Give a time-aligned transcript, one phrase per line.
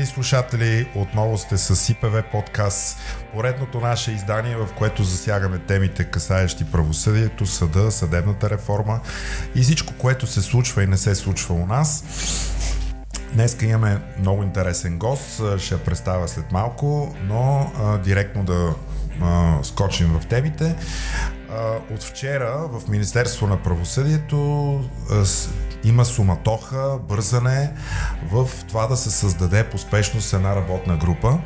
[0.00, 2.98] Драги слушатели, отново сте с ИПВ подкаст,
[3.34, 9.00] поредното наше издание, в което засягаме темите, касаещи правосъдието, съда, съдебната реформа
[9.54, 12.04] и всичко, което се случва и не се случва у нас.
[13.32, 18.74] Днес имаме много интересен гост, ще представя след малко, но а, директно да
[19.22, 20.76] а, скочим в темите.
[21.50, 24.74] А, от вчера в Министерство на правосъдието
[25.10, 25.24] а,
[25.84, 27.72] има суматоха, бързане
[28.32, 31.38] в това да се създаде по спешност една работна група,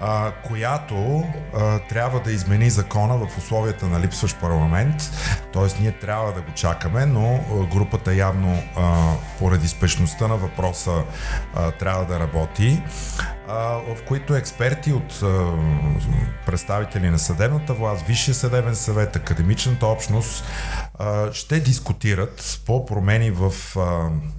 [0.00, 5.10] а, която а, трябва да измени закона в условията на липсващ парламент.
[5.52, 7.40] Тоест ние трябва да го чакаме, но
[7.72, 11.02] групата явно а, поради спешността на въпроса
[11.54, 12.82] а, трябва да работи
[13.88, 15.20] в които експерти от
[16.46, 20.44] представители на съдебната власт, Висшия съдебен съвет, академичната общност
[21.32, 23.52] ще дискутират по промени в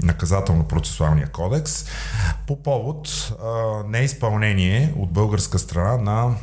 [0.03, 1.86] наказателно-процесуалния кодекс
[2.47, 3.33] по повод
[3.88, 6.36] неизпълнение от българска страна на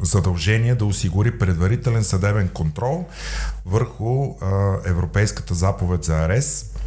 [0.00, 3.06] задължение да осигури предварителен съдебен контрол
[3.66, 4.34] върху
[4.84, 6.78] Европейската заповед за арест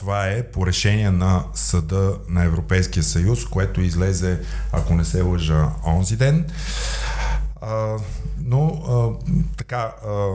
[0.00, 4.40] това е по решение на Съда на Европейския съюз, което излезе,
[4.72, 6.46] ако не се лъжа, онзи ден.
[7.60, 7.96] А,
[8.44, 10.28] но а, така а,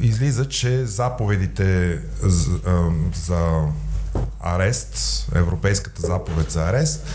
[0.00, 3.62] излиза, че заповедите за, а, за
[4.40, 7.06] арест, Европейската заповед за арест,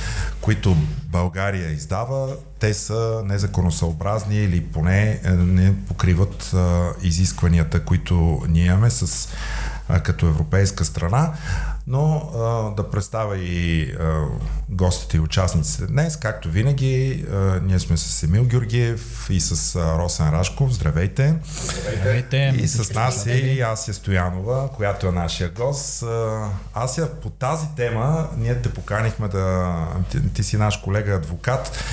[0.42, 8.90] които България издава, те са незаконосъобразни или поне не покриват а, изискванията, които ние имаме
[8.90, 9.30] с
[9.90, 11.34] а, като европейска страна,
[11.88, 14.26] но а, да представя и а,
[14.70, 16.18] гостите и участниците днес.
[16.18, 20.74] Както винаги, а, ние сме с Емил Георгиев и с а, Росен Рашков.
[20.74, 21.36] Здравейте!
[22.00, 22.54] Здравейте!
[22.58, 26.04] И с нас е и Асия Стоянова, която е нашия гост.
[26.04, 29.76] А, Асия, по тази тема ние те поканихме да...
[30.12, 31.84] Ти, ти си наш колега адвокат,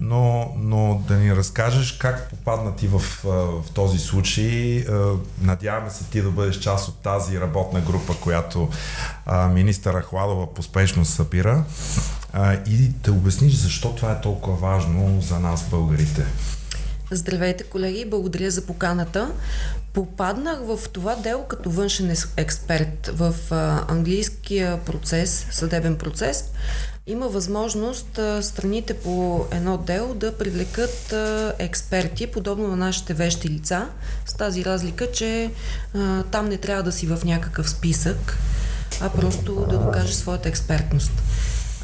[0.00, 4.84] но, но да ни разкажеш как попадна ти в, в този случай.
[5.42, 8.68] Надяваме се ти да бъдеш част от тази работна група, която
[9.26, 11.64] а, министър Ахладова поспешно събира
[12.32, 16.24] а, и да обясниш защо това е толкова важно за нас, българите.
[17.10, 19.30] Здравейте, колеги, благодаря за поканата.
[19.92, 26.44] Попаднах в това дело като външен експерт в а, английския процес, съдебен процес.
[27.06, 33.48] Има възможност а, страните по едно дело да привлекат а, експерти, подобно на нашите вещи
[33.48, 33.88] лица,
[34.26, 35.50] с тази разлика, че
[35.94, 38.38] а, там не трябва да си в някакъв списък
[39.00, 41.12] а просто да докаже своята експертност.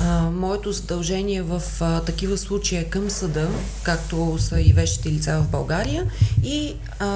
[0.01, 3.49] А, моето задължение в а, такива случаи е към съда,
[3.83, 6.11] както са и вещите лица в България
[6.43, 7.07] и а,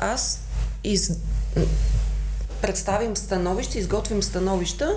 [0.00, 0.42] аз
[0.84, 1.12] из...
[2.62, 4.96] представим становища, изготвим становища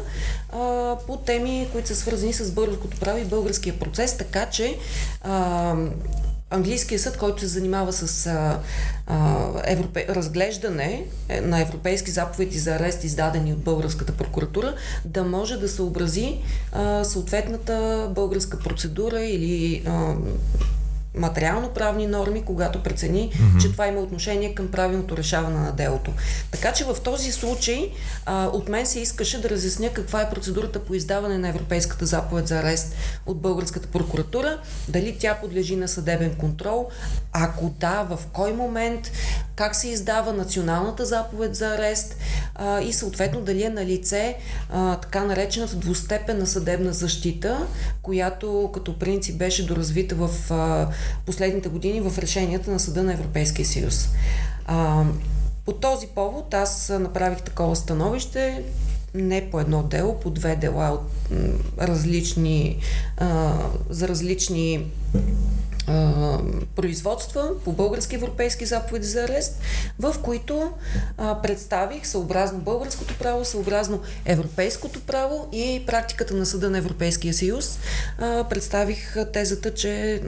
[0.53, 4.77] а, по теми, които са свързани с българското право и българския процес, така че
[5.21, 5.75] а,
[6.53, 8.59] английския съд, който се занимава с а,
[9.07, 10.05] а, европе...
[10.09, 14.75] разглеждане е, на европейски заповеди за арест, издадени от българската прокуратура,
[15.05, 16.37] да може да съобрази
[16.71, 20.15] а, съответната българска процедура или а,
[21.17, 23.61] материално-правни норми, когато прецени, mm-hmm.
[23.61, 26.11] че това има отношение към правилното решаване на делото.
[26.51, 27.91] Така че в този случай
[28.25, 32.47] а, от мен се искаше да разясня каква е процедурата по издаване на Европейската заповед
[32.47, 36.89] за арест от българската прокуратура, дали тя подлежи на съдебен контрол,
[37.33, 39.11] ако да, в кой момент,
[39.55, 42.15] как се издава националната заповед за арест
[42.55, 44.37] а, и съответно дали е на лице
[44.69, 47.67] а, така наречената двустепенна съдебна защита,
[48.01, 50.89] която като принцип беше доразвита в а,
[51.25, 54.09] последните години в решенията на Съда на Европейския съюз.
[54.65, 55.03] А,
[55.65, 58.63] по този повод аз направих такова становище,
[59.13, 61.11] не по едно дело, по две дела от
[61.81, 62.77] различни,
[63.17, 63.53] а,
[63.89, 64.91] за различни
[66.75, 69.59] производства по български европейски заповеди за арест,
[69.99, 70.71] в които
[71.17, 77.79] а, представих съобразно българското право, съобразно европейското право и практиката на Съда на Европейския съюз.
[78.19, 80.21] А, представих тезата, че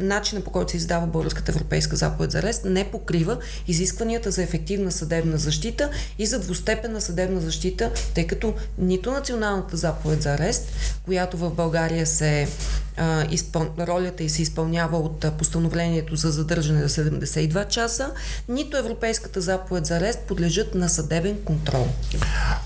[0.00, 4.92] начина по който се издава Българската европейска заповед за арест не покрива изискванията за ефективна
[4.92, 10.72] съдебна защита и за двустепенна съдебна защита, тъй като нито националната заповед за арест,
[11.04, 12.48] която в България се
[12.96, 13.66] а, изпъл...
[13.78, 18.10] ролята и се изпълнява от постановлението за задържане за 72 часа,
[18.48, 21.88] нито Европейската заповед за арест подлежат на съдебен контрол.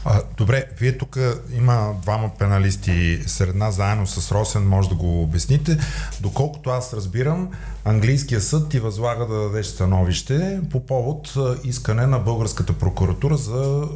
[0.05, 1.19] А, добре, вие тук
[1.57, 5.79] има двама пеналисти сред нас, заедно с Росен, може да го обясните.
[6.21, 7.51] Доколкото аз разбирам,
[7.85, 11.35] английския съд ти възлага да дадеш становище по повод
[11.65, 13.89] искане на българската прокуратура за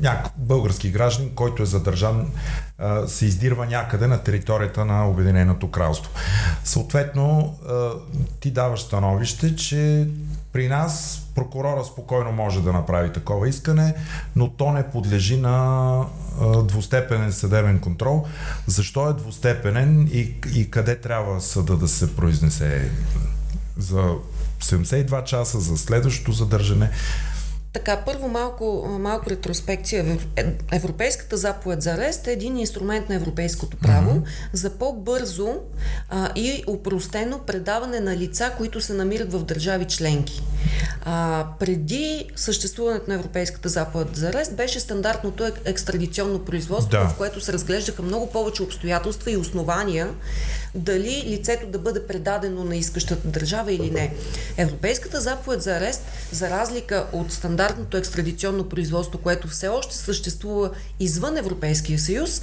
[0.00, 2.32] някакъв български граждан, който е задържан а,
[3.06, 6.10] се издирва някъде на територията на Обединеното кралство.
[6.64, 7.58] Съответно,
[8.40, 10.08] ти даваш становище, че
[10.52, 13.94] при нас прокурора спокойно може да направи такова искане,
[14.36, 16.06] но то не подлежи на
[16.64, 18.26] двустепенен съдебен контрол.
[18.66, 22.90] Защо е двустепенен и, и къде трябва съда да се произнесе
[23.76, 24.14] за
[24.62, 26.90] 72 часа, за следващото задържане?
[27.72, 30.18] Така, първо малко, малко ретроспекция.
[30.36, 34.50] Е, Европейската заповед за арест е един инструмент на европейското право mm-hmm.
[34.52, 35.54] за по-бързо
[36.08, 40.42] а, и упростено предаване на лица, които се намират в държави членки.
[41.04, 47.08] А, преди съществуването на Европейската заповед за арест беше стандартното екстрадиционно производство, да.
[47.08, 50.08] в което се разглеждаха много повече обстоятелства и основания
[50.74, 54.14] дали лицето да бъде предадено на искащата държава или не.
[54.56, 60.70] Европейската заповед за арест, за разлика от стандартното екстрадиционно производство, което все още съществува
[61.00, 62.42] извън Европейския съюз,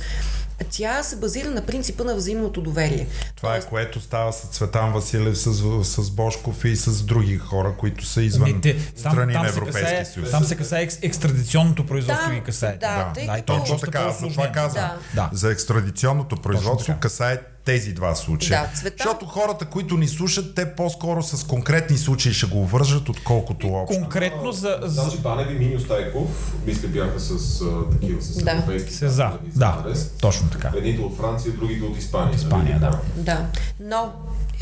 [0.71, 3.07] тя се базира на принципа на взаимното доверие.
[3.35, 8.05] Това е което става с Цветан Василев, с, с Бошков и с други хора, които
[8.09, 10.31] са извън Не, те, там, страни там на Европейския съюз.
[10.31, 12.77] Там се касае екстрадиционното производство да, ги касае.
[12.77, 14.89] Да, да, да, точно така, за това казвам.
[15.15, 15.29] Да.
[15.33, 18.61] За екстрадиционното производство касае тези два случая.
[18.61, 18.95] Да, цвета...
[18.97, 24.01] Защото хората, които ни слушат, те по-скоро с конкретни случаи ще го вържат, отколкото общо.
[24.01, 24.79] Конкретно за...
[24.81, 25.01] за...
[25.01, 28.51] Значи Баневи, Минио Стайков, мисля бяха с а, такива, с да.
[28.51, 29.83] европейски Се за, да,
[30.21, 30.71] точно така.
[30.77, 32.29] Едните от Франция, другите от Испания.
[32.29, 32.95] От Испания, нали?
[33.15, 33.23] да.
[33.23, 33.45] Да,
[33.79, 34.13] но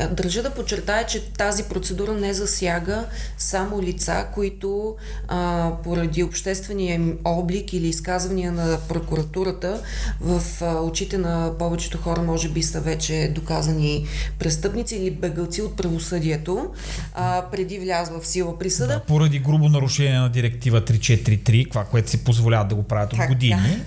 [0.06, 3.04] Държа да подчертая, че тази процедура не засяга
[3.38, 4.96] само лица, които
[5.28, 9.82] а, поради обществения им облик или изказвания на прокуратурата
[10.20, 14.06] в а, очите на повечето хора може би са вече доказани
[14.38, 16.70] престъпници или бегълци от правосъдието
[17.14, 18.92] а, преди влязва в сила присъда.
[18.92, 23.26] Да, поради грубо нарушение на директива 343, това, което си позволяват да го правят от
[23.28, 23.76] години.
[23.78, 23.84] Да.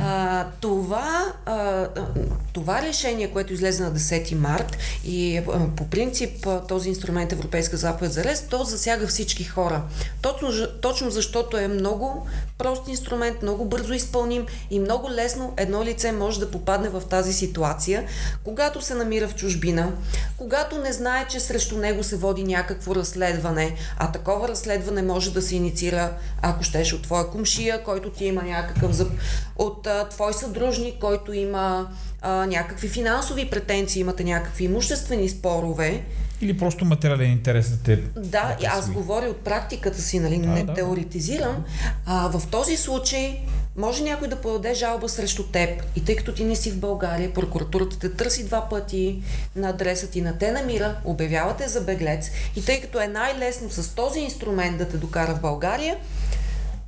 [0.00, 1.88] А, това, а,
[2.52, 5.40] това решение, което излезе на 10 март и
[5.76, 9.82] по принцип този инструмент Европейска заповед за арест, то засяга всички хора.
[10.22, 10.48] Точно,
[10.80, 12.26] точно защото е много
[12.58, 17.32] прост инструмент, много бързо изпълним и много лесно едно лице може да попадне в тази
[17.32, 18.04] ситуация,
[18.44, 19.92] когато се намира в чужбина,
[20.36, 25.42] когато не знае, че срещу него се води някакво разследване, а такова разследване може да
[25.42, 26.12] се инициира,
[26.42, 29.12] ако щеш, от твоя комшия, който ти има някакъв зъб,
[29.56, 31.88] от а, твой съдружник, който има
[32.22, 36.04] а, някакви финансови претенции, имате някакви имуществени спорове.
[36.40, 37.96] Или просто материален интерес да те.
[38.16, 40.74] Да, и аз говоря от практиката си, нали, да, не да.
[40.74, 41.64] теоретизирам.
[42.06, 43.40] А, в този случай
[43.76, 47.32] може някой да подаде жалба срещу теб и тъй като ти не си в България,
[47.32, 49.22] прокуратурата те търси два пъти
[49.56, 53.94] на адреса ти на те намира, обявявате за беглец и тъй като е най-лесно с
[53.94, 55.96] този инструмент да те докара в България,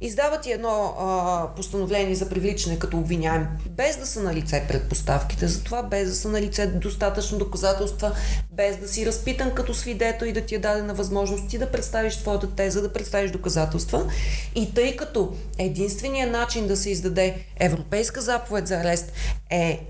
[0.01, 5.49] Издават ти едно а, постановление за привличане като обвиняем, без да са на лице предпоставките
[5.49, 8.13] за това, без да са на лице достатъчно доказателства,
[8.53, 12.17] без да си разпитан като свидетел и да ти е дадена възможност ти да представиш
[12.17, 14.11] твоята теза, да представиш доказателства.
[14.55, 19.13] И тъй като единственият начин да се издаде европейска заповед за арест
[19.51, 19.87] е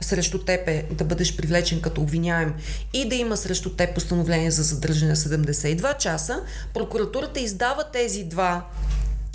[0.00, 2.54] срещу теб е да бъдеш привлечен като обвиняем
[2.92, 6.42] и да има срещу теб постановление за задържане 72 часа,
[6.74, 8.64] прокуратурата издава тези два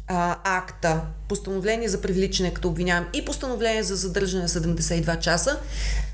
[0.07, 5.60] а, акта, постановление за привличане като обвиняем и постановление за задържане 72 часа,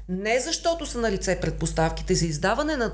[0.10, 2.94] не защото са на лице предпоставките за издаване на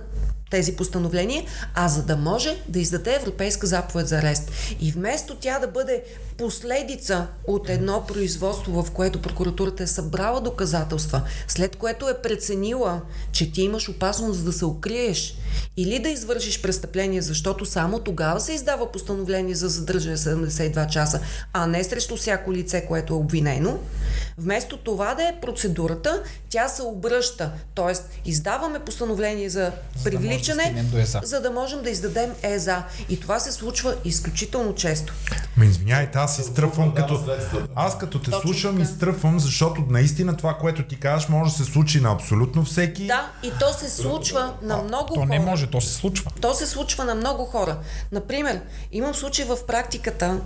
[0.52, 4.52] тези постановления, а за да може да издаде Европейска заповед за арест.
[4.80, 6.04] И вместо тя да бъде
[6.38, 13.52] последица от едно производство, в което прокуратурата е събрала доказателства, след което е преценила, че
[13.52, 15.36] ти имаш опасност да се укриеш
[15.78, 21.20] или да извършиш престъпление, защото само тогава се издава постановление за задържане 72 часа,
[21.54, 23.80] а не срещу всяко лице, което е обвинено,
[24.38, 27.52] вместо това да е процедурата, тя се обръща.
[27.76, 29.72] Тоест, издаваме постановление за
[30.04, 30.56] привличане, за
[31.12, 32.84] да, за да можем да издадем ЕЗА.
[33.10, 35.14] И това се случва изключително често.
[35.58, 37.24] Ме извиняйте, аз изтръпвам като...
[37.76, 41.72] Аз като те Точно слушам, изтръпвам, защото наистина това, което ти кажеш, може да се
[41.72, 43.08] случи на абсолютно всеки.
[43.08, 45.26] Да, и то се случва на много то хора.
[45.26, 46.32] не може, то се случва.
[46.42, 47.78] То се случва на много хора.
[48.12, 48.62] Например,
[48.92, 50.40] имам случай в практиката,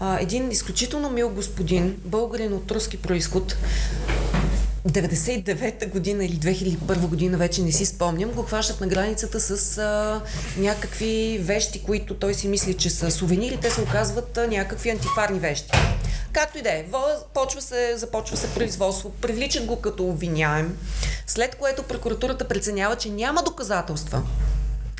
[0.00, 3.56] а, един изключително мил господин, българин от руски происход,
[4.88, 10.20] 99-та година или 2001 година, вече не си спомням, го хващат на границата с а,
[10.56, 15.38] някакви вещи, които той си мисли, че са сувенири, те се оказват а, някакви антикварни
[15.38, 15.70] вещи.
[16.32, 16.84] Както и да е,
[17.34, 20.78] почва се, започва се производство, привличат го като обвиняем,
[21.26, 24.22] след което прокуратурата преценява, че няма доказателства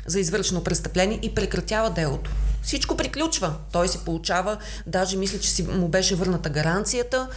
[0.05, 2.31] за извършено престъпление и прекратява делото.
[2.63, 3.53] всичко приключва.
[3.71, 4.57] Той си получава,
[4.87, 7.27] даже мисля, че си му беше върната гаранцията.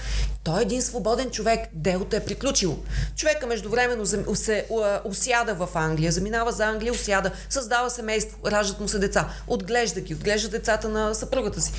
[0.45, 1.61] Той е един свободен човек.
[1.73, 2.79] Делото е приключило.
[3.17, 4.67] Човека междувременно се
[5.05, 10.15] усяда в Англия, заминава за Англия, усяда, създава семейство, раждат му се деца, отглежда ги,
[10.15, 11.73] отглежда децата на съпругата си.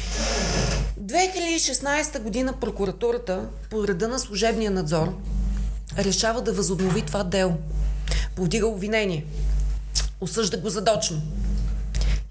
[1.02, 5.14] 2016 година прокуратурата по реда на служебния надзор
[5.98, 7.58] решава да възобнови това дело.
[8.36, 9.26] Повдига обвинение.
[10.22, 11.22] Осъжда го задочно.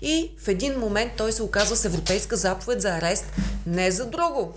[0.03, 3.25] И в един момент той се оказва с европейска заповед за арест
[3.67, 4.55] не за друго,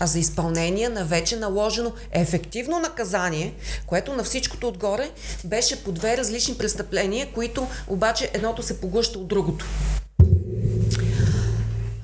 [0.00, 3.54] а за изпълнение на вече наложено ефективно наказание,
[3.86, 5.10] което на всичкото отгоре
[5.44, 9.66] беше по две различни престъпления, които обаче едното се поглъща от другото.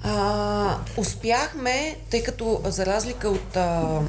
[0.02, 4.00] А, успяхме, тъй като за разлика от а,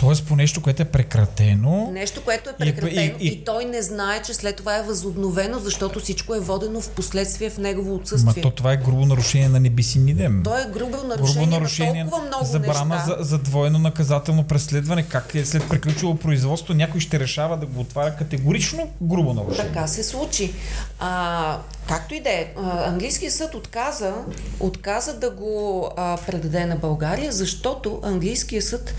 [0.00, 1.90] Тоест по нещо, което е прекратено.
[1.92, 3.32] Нещо, което е прекратено и, и, и...
[3.32, 7.50] и той не знае, че след това е възобновено, защото всичко е водено в последствие
[7.50, 8.32] в негово отсъствие.
[8.36, 10.40] Ма то това е грубо нарушение на небиси нидем.
[10.44, 13.16] То е грубо нарушение, грубо нарушение на толкова много забрана неща.
[13.18, 15.02] За, за двойно наказателно преследване.
[15.02, 19.72] Как е след приключило производство, някой ще решава да го отваря категорично грубо нарушение.
[19.72, 20.52] Така се случи.
[20.98, 22.54] А, както и да е,
[22.86, 24.14] английският съд отказа,
[24.60, 28.94] отказа да го а, предаде на България, защото английският съд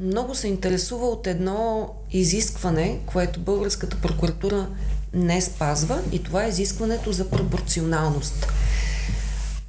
[0.00, 4.68] много се интересува от едно изискване, което българската прокуратура
[5.14, 8.46] не спазва и това е изискването за пропорционалност.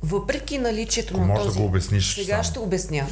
[0.03, 1.55] Въпреки наличието Ако на този...
[1.55, 2.43] да го обясниш Сега сам.
[2.43, 3.05] ще обясня.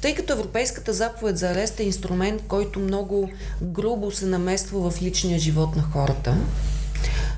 [0.00, 3.30] Тъй като Европейската заповед за арест е инструмент, който много
[3.62, 6.36] грубо се намества в личния живот на хората,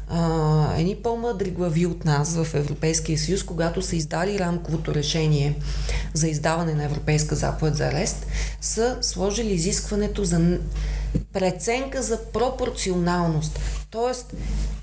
[0.09, 5.55] а, едни по-мъдри глави от нас в Европейския съюз, когато са издали рамковото решение
[6.15, 8.27] за издаване на Европейска заповед за арест,
[8.61, 10.59] са сложили изискването за
[11.33, 13.61] преценка за пропорционалност.
[13.91, 14.35] Тоест,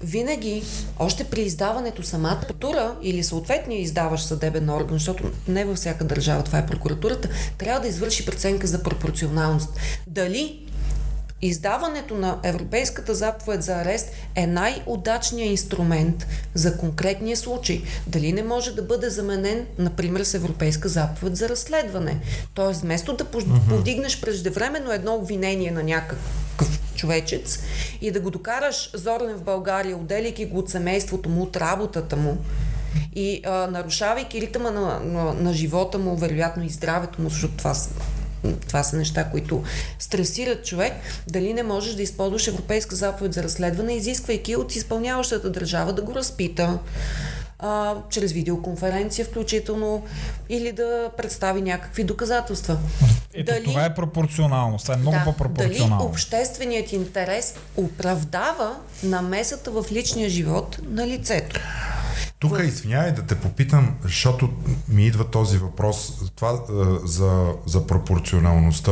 [0.01, 0.63] винаги,
[1.00, 6.44] още при издаването самата прокуратура или съответния издаващ съдебен орган, защото не във всяка държава
[6.44, 9.70] това е прокуратурата, трябва да извърши преценка за пропорционалност.
[10.08, 10.73] Дали
[11.46, 17.82] Издаването на Европейската заповед за арест е най-удачният инструмент за конкретния случай.
[18.08, 22.20] Дали не може да бъде заменен, например, с Европейска заповед за разследване.
[22.54, 23.26] Тоест, вместо да
[23.70, 27.60] повдигнеш преждевременно едно обвинение на някакъв човечец
[28.02, 32.38] и да го докараш зорен в България, отделяйки го от семейството му, от работата му,
[33.16, 37.74] и а, нарушавайки ритъма на, на, на живота му, вероятно и здравето му, защото това
[38.68, 39.64] това са неща, които
[40.00, 40.94] стресират човек,
[41.28, 46.16] дали не можеш да използваш Европейска заповед за разследване, изисквайки от изпълняващата държава да го
[46.16, 46.80] разпита
[47.60, 50.04] а, чрез видеоконференция включително
[50.50, 52.78] или да представи някакви доказателства.
[53.34, 54.78] Ето, дали, това е пропорционално.
[54.78, 55.98] Това е много да, по-пропорционално.
[55.98, 61.60] Дали общественият интерес оправдава намесата в личния живот на лицето.
[62.44, 64.50] Тук, извинявай да те попитам, защото
[64.90, 68.92] ми идва този въпрос това, а, за, за пропорционалността.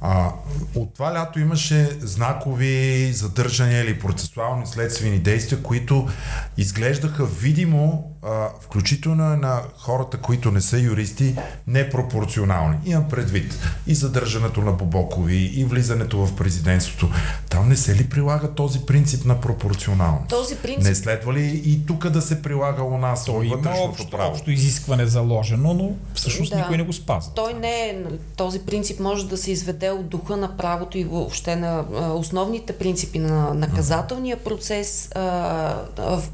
[0.00, 0.32] А,
[0.74, 6.08] от това лято имаше знакови задържания или процесуални следствени действия, които
[6.56, 11.36] изглеждаха видимо, а, включително на хората, които не са юристи,
[11.66, 12.76] непропорционални.
[12.84, 17.10] Имам предвид и задържането на Бобокови, и влизането в президентството.
[17.48, 20.28] Там не се ли прилага този принцип на пропорционалност?
[20.28, 20.84] Този принцип...
[20.84, 24.30] Не следва ли и тук да се прилага у нас Той има общо, право?
[24.30, 26.56] общо изискване заложено, но всъщност да.
[26.58, 27.32] никой не го спазва.
[27.34, 27.98] Той не е,
[28.36, 33.18] този принцип може да се изведе от духа на правото и въобще на основните принципи
[33.18, 35.10] на наказателния процес.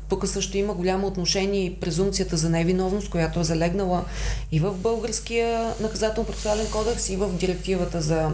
[0.08, 4.04] Тук също има голямо отношение и презумцията за невиновност, която е залегнала
[4.52, 8.30] и в българския наказателно-процесуален кодекс, и в директивата за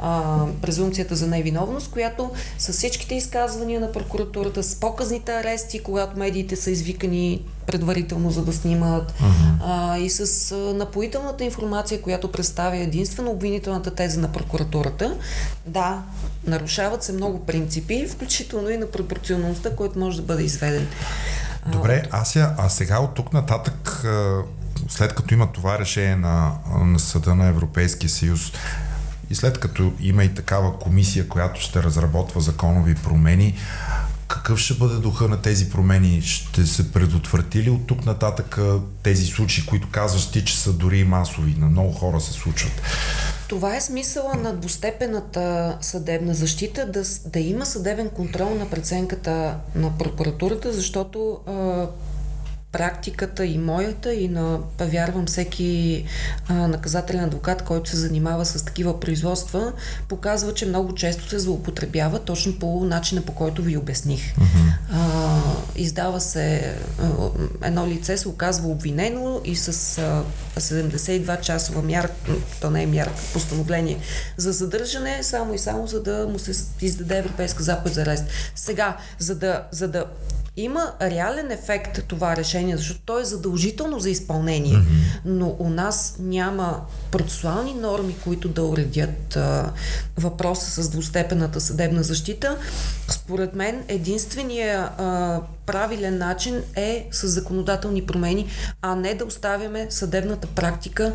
[0.00, 6.56] а, презумцията за невиновност, която с всичките изказвания на прокуратурата, с показните арести, когато медиите
[6.56, 7.25] са извикани
[7.66, 9.56] предварително, за да снимат, uh-huh.
[9.64, 15.16] а, и с а, напоителната информация, която представя единствено обвинителната теза на прокуратурата.
[15.66, 16.02] Да,
[16.46, 20.86] нарушават се много принципи, включително и на пропорционалността, който може да бъде изведен.
[21.72, 24.04] Добре, Ася, а сега от тук нататък,
[24.88, 26.52] след като има това решение на,
[26.84, 28.52] на Съда на Европейския съюз,
[29.30, 33.54] и след като има и такава комисия, която ще разработва законови промени,
[34.28, 36.22] какъв ще бъде духа на тези промени?
[36.22, 38.58] Ще се предотврати ли от тук нататък
[39.02, 42.82] тези случаи, които казваш ти, че са дори масови, на много хора се случват?
[43.48, 49.98] Това е смисъла на двустепената съдебна защита, да, да има съдебен контрол на преценката на
[49.98, 51.38] прокуратурата, защото
[52.76, 56.04] практиката и моята и на, вярвам, всеки
[56.48, 59.72] а, наказателен адвокат, който се занимава с такива производства,
[60.08, 64.34] показва, че много често се злоупотребява точно по начина, по който ви обясних.
[64.92, 65.40] А,
[65.76, 67.08] издава се а,
[67.62, 70.24] едно лице се оказва обвинено и с а,
[70.60, 73.98] 72 часова мярка, то не е мярка, постановление
[74.36, 78.24] за задържане, само и само за да му се издаде европейска заповед за арест.
[78.54, 80.04] Сега, за да, за да
[80.56, 85.20] има реален ефект това решение, защото то е задължително за изпълнение, mm-hmm.
[85.24, 89.72] но у нас няма процесуални норми, които да уредят а,
[90.16, 92.56] въпроса с двустепената съдебна защита.
[93.08, 98.46] Според мен единствения а, правилен начин е с законодателни промени,
[98.82, 101.12] а не да оставяме съдебната практика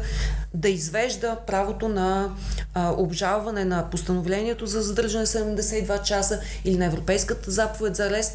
[0.54, 2.30] да извежда правото на
[2.74, 8.34] а, обжалване на постановлението за задържане 72 часа или на Европейската заповед за арест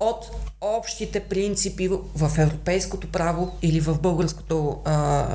[0.00, 5.26] от общите принципи в европейското право или в българското, а,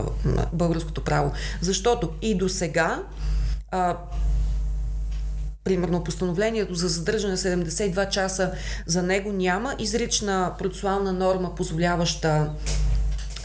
[0.53, 1.31] българското право.
[1.61, 3.03] Защото и до сега
[5.63, 8.51] примерно постановлението за задържане 72 часа,
[8.85, 12.49] за него няма изрична процесуална норма, позволяваща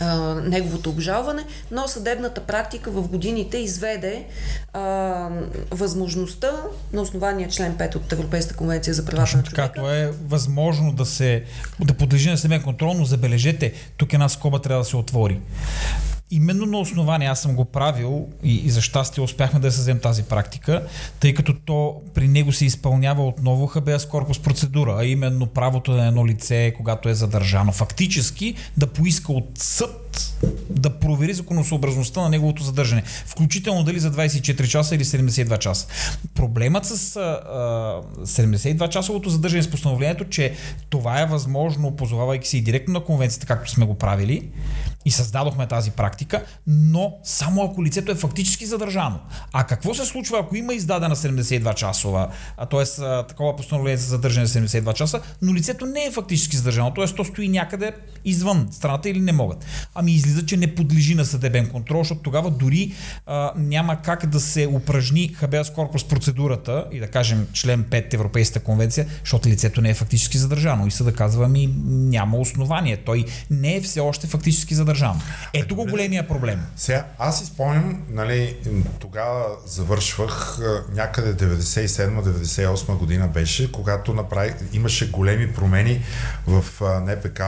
[0.01, 4.25] а, неговото обжалване, но съдебната практика в годините изведе
[4.73, 5.29] а,
[5.71, 6.51] възможността
[6.93, 9.73] на основания член 5 от Европейската конвенция за правата на човека.
[9.75, 11.45] Така, е възможно да се
[11.81, 15.41] да подлежи на съдебен контрол, но забележете, тук една скоба трябва да се отвори.
[16.31, 20.23] Именно на основание аз съм го правил и, и за щастие успяхме да създадем тази
[20.23, 20.87] практика,
[21.21, 26.07] тъй като то при него се изпълнява отново хабеас корпус процедура, а именно правото на
[26.07, 30.35] едно лице, когато е задържано фактически, да поиска от съд
[30.71, 35.87] да провери законосъобразността на неговото задържане, включително дали за 24 часа или 72 часа.
[36.35, 37.41] Проблемът с а,
[38.23, 40.55] 72 часовото задържане с постановлението, че
[40.91, 44.49] това е възможно, позовавайки се и директно на конвенцията, както сме го правили,
[45.09, 49.19] и създадохме тази практика, но само ако лицето е фактически задържано.
[49.53, 52.29] А какво се случва, ако има издадена 72 часова,
[52.71, 52.85] т.е.
[53.29, 57.07] такова постановление за задържане 72 часа, но лицето не е фактически задържано, т.е.
[57.07, 57.93] то стои някъде
[58.25, 59.67] извън страната или не могат.
[59.95, 62.93] Ами излиза, че не подлежи на съдебен контрол, защото тогава дори
[63.27, 68.65] а, няма как да се упражни хабеас корпус процедурата и да кажем член 5 Европейската
[68.65, 70.87] конвенция, защото лицето не е фактически задържано.
[70.87, 72.97] И съда казва ми няма основание.
[72.97, 74.98] Той не е все още фактически задържан.
[75.55, 76.61] Ето го големия проблем.
[76.77, 78.57] Сега, аз си спомням, нали,
[78.99, 80.59] тогава завършвах
[80.95, 86.03] някъде 97-98 година беше, когато направи, имаше големи промени
[86.47, 86.65] в
[87.01, 87.41] НПК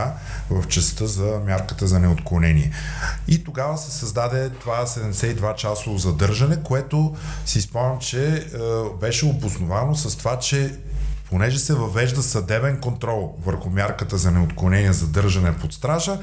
[0.50, 2.72] в частта за мярката за неотклонение.
[3.28, 8.46] И тогава се създаде това 72-часово задържане, което си спомням, че
[9.00, 10.74] беше обосновано с това, че
[11.30, 16.18] понеже се въвежда съдебен контрол върху мярката за неотклонение за държане под стража,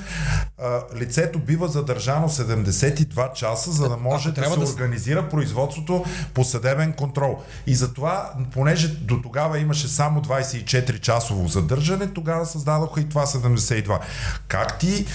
[0.96, 4.66] лицето бива задържано 72 часа, за да може да се да...
[4.66, 7.40] организира производството по съдебен контрол.
[7.68, 14.00] И затова, понеже до тогава имаше само 24 часово задържане, тогава създадоха и това 72.
[14.48, 15.06] Как ти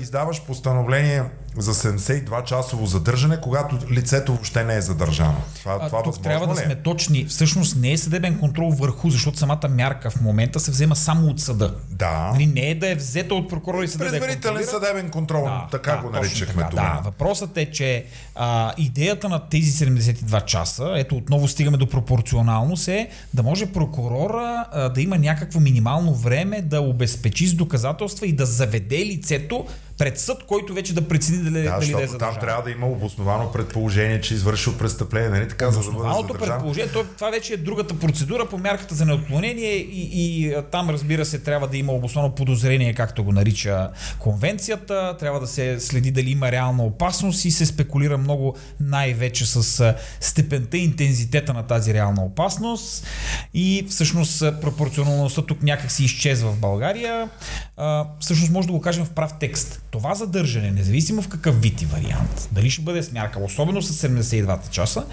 [0.00, 1.24] издаваш постановление
[1.56, 5.36] за 72 часово задържане, когато лицето въобще не е задържано.
[5.54, 6.64] Това, а, това тук трябва да е?
[6.64, 7.24] сме точни.
[7.24, 11.40] Всъщност не е съдебен контрол върху, защото самата мярка в момента се взема само от
[11.40, 11.74] съда.
[11.90, 12.30] Да.
[12.32, 14.10] Нали, не е да е взета от прокурор и съда.
[14.10, 16.82] Предварителен да съдебен контрол, да, така да, го наричахме това.
[16.82, 22.88] Да, въпросът е, че а, идеята на тези 72 часа, ето отново стигаме до пропорционалност,
[22.88, 28.32] е да може прокурора а, да има някакво минимално време да обезпечи с доказателства и
[28.32, 29.66] да заведе лицето
[30.00, 32.18] пред съд, който вече да прецени дали, да, дали да е задържан.
[32.18, 36.38] Там трябва да има обосновано предположение, че извършил престъпление, нали така, за да бъде задържан.
[36.38, 41.24] предположение, то, това вече е другата процедура по мярката за неотклонение и, и там, разбира
[41.24, 46.30] се, трябва да има обосновано подозрение, както го нарича конвенцията, трябва да се следи дали
[46.30, 52.24] има реална опасност и се спекулира много най-вече с степента и интензитета на тази реална
[52.24, 53.06] опасност
[53.54, 57.28] и всъщност пропорционалността тук някак си изчезва в България.
[57.76, 61.82] А, всъщност може да го кажем в прав текст това задържане, независимо в какъв вид
[61.82, 65.04] и вариант, дали ще бъде смярка, особено с 72 часа,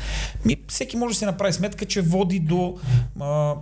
[0.45, 2.77] ми, всеки може да си направи сметка, че води до
[3.19, 3.53] а,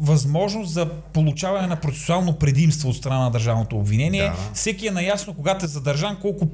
[0.00, 4.22] възможност за получаване на процесуално предимство от страна на държавното обвинение.
[4.22, 4.36] Да.
[4.54, 6.46] Всеки е наясно, когато е задържан, колко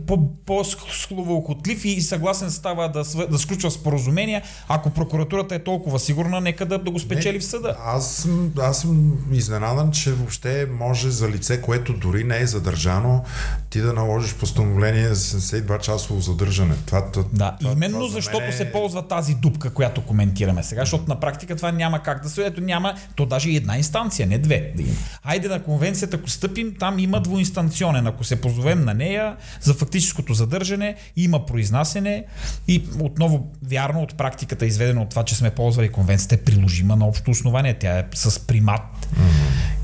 [0.47, 4.43] по-словоохотлив и съгласен става да, да сключва споразумения.
[4.69, 7.77] Ако прокуратурата е толкова сигурна, нека да, да го спечели Не, в съда.
[7.85, 13.25] Аз съм, аз съм изненадан, че въобще може за лице, което дори не е задържано,
[13.71, 16.75] ти да наложиш постановление за 72 часово задържане.
[16.87, 18.53] Това, това, да, това, именно това защото е...
[18.53, 22.47] се ползва тази дупка, която коментираме сега, защото на практика това няма как да се.
[22.47, 24.73] Ето няма, то даже и една инстанция, не две.
[24.77, 24.93] Да има.
[25.23, 28.07] Айде на конвенцията, ако стъпим, там има двуинстанционен.
[28.07, 32.25] Ако се позовем на нея за фактическото задържане, има произнасене
[32.69, 37.07] и отново вярно от практиката, изведено от това, че сме ползвали конвенцията, е приложима на
[37.07, 37.75] общо основание.
[37.75, 39.09] Тя е с примат.
[39.15, 39.80] Mm-hmm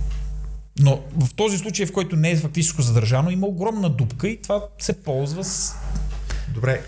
[0.80, 4.62] Но в този случай, в който не е фактическо задържано, има огромна дупка и това
[4.78, 5.74] се ползва с
[6.54, 6.82] Добре,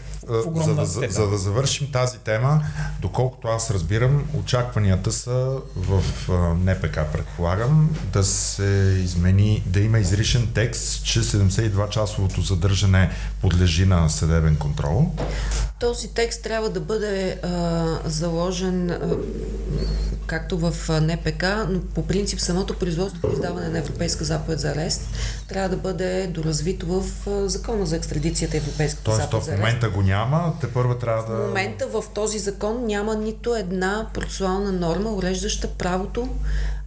[0.54, 2.64] за да, за, за да завършим тази тема,
[3.00, 6.02] доколкото аз разбирам, очакванията са в
[6.54, 13.10] НПК, предполагам, да се измени, да има изричен текст, че 72-часовото задържане
[13.40, 15.12] подлежи на съдебен контрол.
[15.80, 19.16] Този текст трябва да бъде а, заложен а,
[20.26, 25.02] както в НПК, но по принцип самото производство по издаване на Европейска заповед за арест
[25.48, 27.04] трябва да бъде доразвито в
[27.48, 29.62] Закона за екстрадицията Европейската Тоест, заповед за арест.
[29.62, 30.17] в момента го няма,
[30.60, 31.42] те първа трябва да...
[31.42, 36.28] В момента в този закон няма нито една процесуална норма, уреждаща правото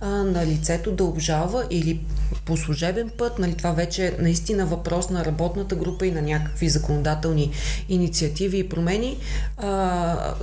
[0.02, 2.02] а, на лицето да обжалва или
[2.46, 6.70] по служебен път, нали, това вече е наистина въпрос на работната група и на някакви
[6.70, 7.52] законодателни
[7.90, 9.18] инициативи и промени.
[9.58, 10.34] А,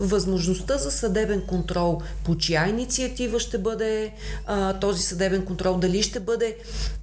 [0.00, 4.12] възможността за съдебен контрол, по чия инициатива ще бъде
[4.46, 6.56] а, този съдебен контрол, дали ще бъде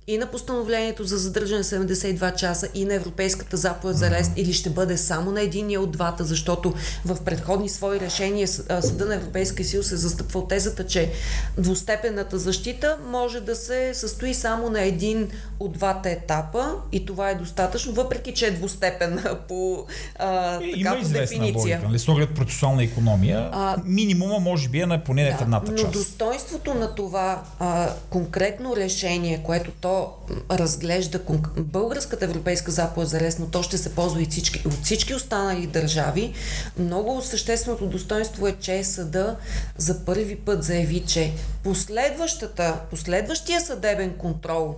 [0.09, 4.69] и на постановлението за задържане 72 часа и на Европейската заповед за арест или ще
[4.69, 6.73] бъде само на единия от двата, защото
[7.05, 11.11] в предходни свои решения Съда на Европейския съюз е застъпвал тезата, че
[11.57, 15.29] двустепенната защита може да се състои само на един
[15.59, 20.97] от двата етапа и това е достатъчно, въпреки че е двустепенна по а, така, Има
[21.01, 21.57] по дефиниция.
[21.57, 25.41] Логика, нали, с оглед процесуална економия, а, минимума може би е на поне да, в
[25.41, 25.85] едната част.
[25.85, 30.13] Но достоинството на това а, конкретно решение, което то
[30.51, 31.19] разглежда
[31.57, 36.33] българската европейска заповед за но то ще се ползва и всички, от всички останали държави,
[36.79, 39.35] много същественото достоинство е, че съда
[39.77, 44.75] за първи път заяви, че последващата, последващия съдебен контрол,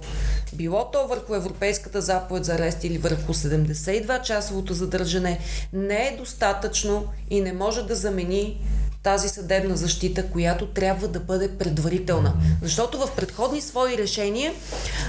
[0.54, 5.40] било то върху европейската заповед за арест или върху 72-часовото задържане,
[5.74, 8.58] не е достатъчно и не може да замени
[9.04, 12.34] тази съдебна защита, която трябва да бъде предварителна.
[12.62, 14.54] Защото в предходни свои решения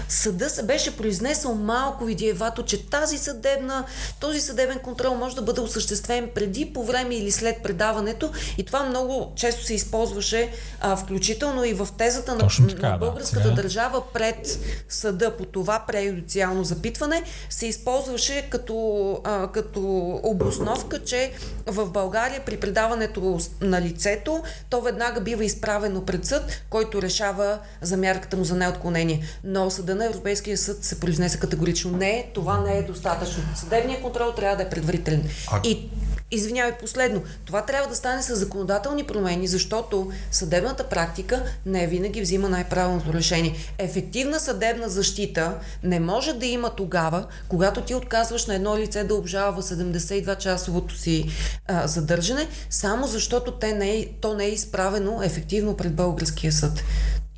[0.09, 3.85] съда се беше произнесъл малко видиевато, че тази съдебна,
[4.21, 8.31] този съдебен контрол може да бъде осъществен преди, по време или след предаването.
[8.59, 10.51] И това много често се използваше
[10.81, 15.37] а, включително и в тезата на, така, на българската да, държава пред съда.
[15.37, 19.81] По това преюдициално запитване се използваше като, а, като
[20.23, 21.33] обосновка, че
[21.67, 27.97] в България при предаването на лицето, то веднага бива изправено пред съд, който решава за
[27.97, 29.21] мярката му за неотклонение.
[29.45, 33.43] Но съда на Европейския съд се произнесе категорично не, това не е достатъчно.
[33.57, 35.29] Съдебният контрол трябва да е предварителен.
[35.53, 35.61] А...
[35.65, 35.91] И
[36.33, 37.23] Извинявай, последно.
[37.45, 43.55] Това трябва да стане с законодателни промени, защото съдебната практика не винаги взима най-правилното решение.
[43.79, 49.15] Ефективна съдебна защита не може да има тогава, когато ти отказваш на едно лице да
[49.15, 51.29] обжалва 72-часовото си
[51.67, 56.85] а, задържане, само защото те не то не е изправено ефективно пред българския съд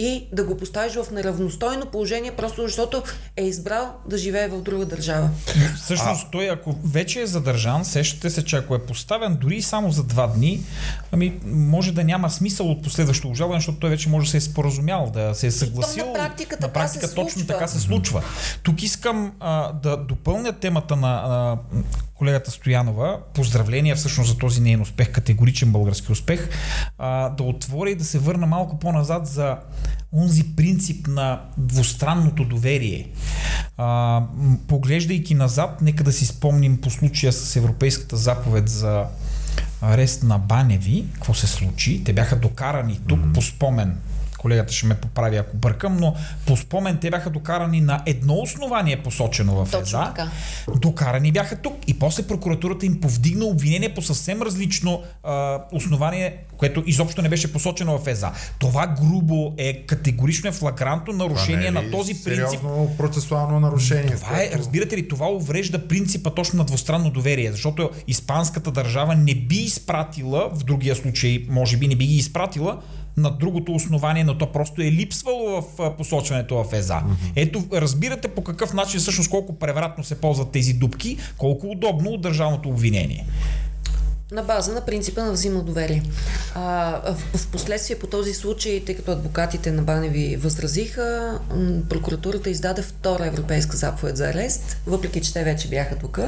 [0.03, 3.03] и да го поставиш в неравностойно положение, просто защото
[3.37, 5.31] е избрал да живее в друга държава.
[5.77, 6.31] Всъщност, а...
[6.31, 10.27] той ако вече е задържан, сещате се, че ако е поставен дори само за два
[10.27, 10.63] дни,
[11.13, 14.41] ами може да няма смисъл от последващо обжалване, защото той вече може да се е
[14.41, 16.07] споразумял, да се е съгласил.
[16.07, 18.23] на практика, на практика така точно така се случва.
[18.63, 21.57] Тук искам а, да допълня темата на а,
[22.23, 26.49] колегата Стоянова, поздравления всъщност за този нейн успех, категоричен български успех,
[26.99, 29.57] а, да отворя и да се върна малко по-назад за
[30.13, 33.09] онзи принцип на двустранното доверие.
[33.77, 34.23] А,
[34.69, 39.05] поглеждайки назад, нека да си спомним по случая с Европейската заповед за
[39.81, 42.05] арест на Баневи, какво се случи.
[42.05, 43.35] Те бяха докарани тук mm-hmm.
[43.35, 43.97] по спомен
[44.43, 46.15] колегата ще ме поправи ако бъркам, но
[46.47, 50.15] по спомен те бяха докарани на едно основание посочено в ЕЗА.
[50.81, 56.83] Докарани бяха тук и после прокуратурата им повдигна обвинение по съвсем различно а, основание, което
[56.87, 58.33] изобщо не беше посочено в ЕЗА.
[58.59, 62.49] Това грубо е категорично е флагрантно нарушение на този принцип.
[62.49, 64.17] Сериозно процесуално нарушение.
[64.17, 64.57] Това което...
[64.57, 69.57] е, разбирате ли, това уврежда принципа точно на двустранно доверие, защото испанската държава не би
[69.57, 72.81] изпратила, в другия случай може би не би ги изпратила,
[73.17, 76.95] на другото основание, но то просто е липсвало в посочването в ЕЗА.
[76.95, 77.33] Mm-hmm.
[77.37, 82.21] Ето, разбирате по какъв начин всъщност колко превратно се ползват тези дупки, колко удобно от
[82.21, 83.27] държавното обвинение
[84.33, 86.03] на база на принципа на взаимно доверие.
[86.55, 91.39] А, в, в последствие по този случай, тъй като адвокатите на Баневи възразиха,
[91.89, 96.21] прокуратурата издаде втора европейска заповед за арест, въпреки че те вече бяха тук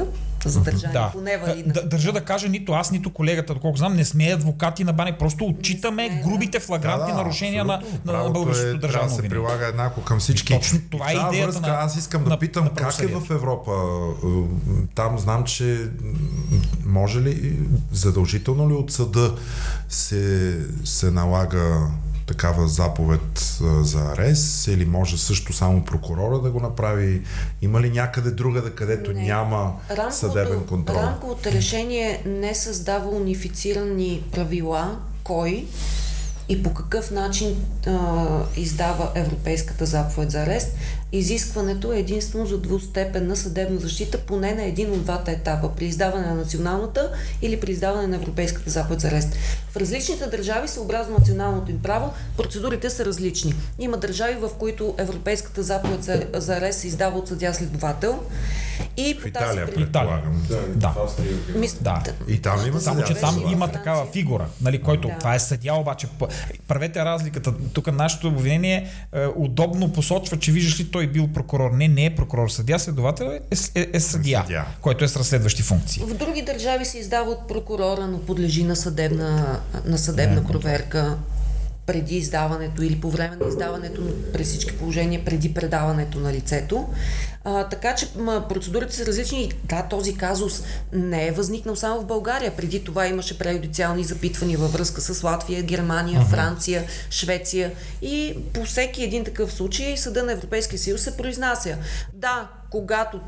[0.49, 1.09] задържани да.
[1.13, 1.73] по невалидна.
[1.73, 5.13] Да, държа да кажа, нито аз, нито колегата, доколко знам, не сме адвокати на Бани,
[5.19, 9.29] просто отчитаме не грубите флагрантни да, да, нарушения на, на българското е, държавно да се
[9.29, 10.53] прилага еднакво към всички.
[10.53, 13.31] Точно това е идеята връзка, на, Аз искам да на, питам на как е в
[13.31, 13.71] Европа.
[14.95, 15.89] Там знам, че
[16.85, 17.59] може ли
[17.91, 19.35] задължително ли от съда
[19.89, 21.87] се, се налага
[22.25, 27.21] такава заповед за арест или може също само прокурора да го направи?
[27.61, 29.23] Има ли някъде другаде, където не.
[29.23, 30.95] няма рамковото, съдебен контрол?
[30.95, 35.67] Рамковото решение не създава унифицирани правила кой
[36.49, 37.55] и по какъв начин
[37.87, 40.75] а, издава Европейската заповед за арест.
[41.11, 46.27] Изискването е единствено за двустепенна съдебна защита, поне на един от двата етапа, при издаване
[46.27, 49.35] на националната или при издаване на Европейската заповед за арест.
[49.71, 53.53] В различните държави, съобразно националното им право, процедурите са различни.
[53.79, 58.19] Има държави, в които Европейската заповед за арест се издава от съдя следовател
[58.97, 59.75] и в Италия, тази...
[59.75, 60.43] предполагам.
[60.49, 60.61] Да.
[60.75, 60.93] да.
[61.55, 61.77] Мис...
[61.81, 62.03] да.
[62.27, 65.17] И там има Само, че там има такава фигура, нали, който да.
[65.17, 66.07] това е съдя, обаче
[66.67, 67.53] правете разликата.
[67.73, 71.71] Тук нашето обвинение е, удобно посочва, че виждаш ли той бил прокурор.
[71.71, 72.49] Не, не е прокурор.
[72.49, 73.39] Съдя, следовател е,
[73.75, 76.03] е, е съдия, съдя, който е с разследващи функции.
[76.03, 81.17] В други държави се издава от прокурора, но подлежи на съдебна, на съдебна проверка
[81.85, 84.01] преди издаването или по време на издаването,
[84.33, 86.87] при всички положения преди предаването на лицето.
[87.43, 89.51] А, така че ма, процедурите са различни.
[89.63, 92.55] Да, този казус не е възникнал само в България.
[92.55, 96.29] Преди това имаше преюдициални запитвания във връзка с Латвия, Германия, uh-huh.
[96.29, 97.71] Франция, Швеция.
[98.01, 101.77] И по всеки един такъв случай Съда на Европейския съюз се произнася.
[102.13, 103.19] Да, когато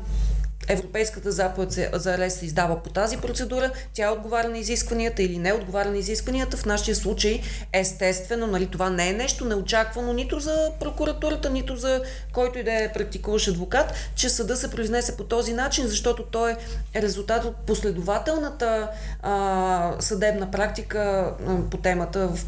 [0.68, 5.52] Европейската заповед за арест се издава по тази процедура, тя отговаря на изискванията или не
[5.52, 6.56] отговаря на изискванията.
[6.56, 7.40] В нашия случай,
[7.72, 12.02] естествено, нали, това не е нещо неочаквано нито за прокуратурата, нито за
[12.32, 16.56] който и да е практикуващ адвокат, че съда се произнесе по този начин, защото той
[16.94, 18.88] е резултат от последователната
[19.22, 22.44] а, съдебна практика а, по темата в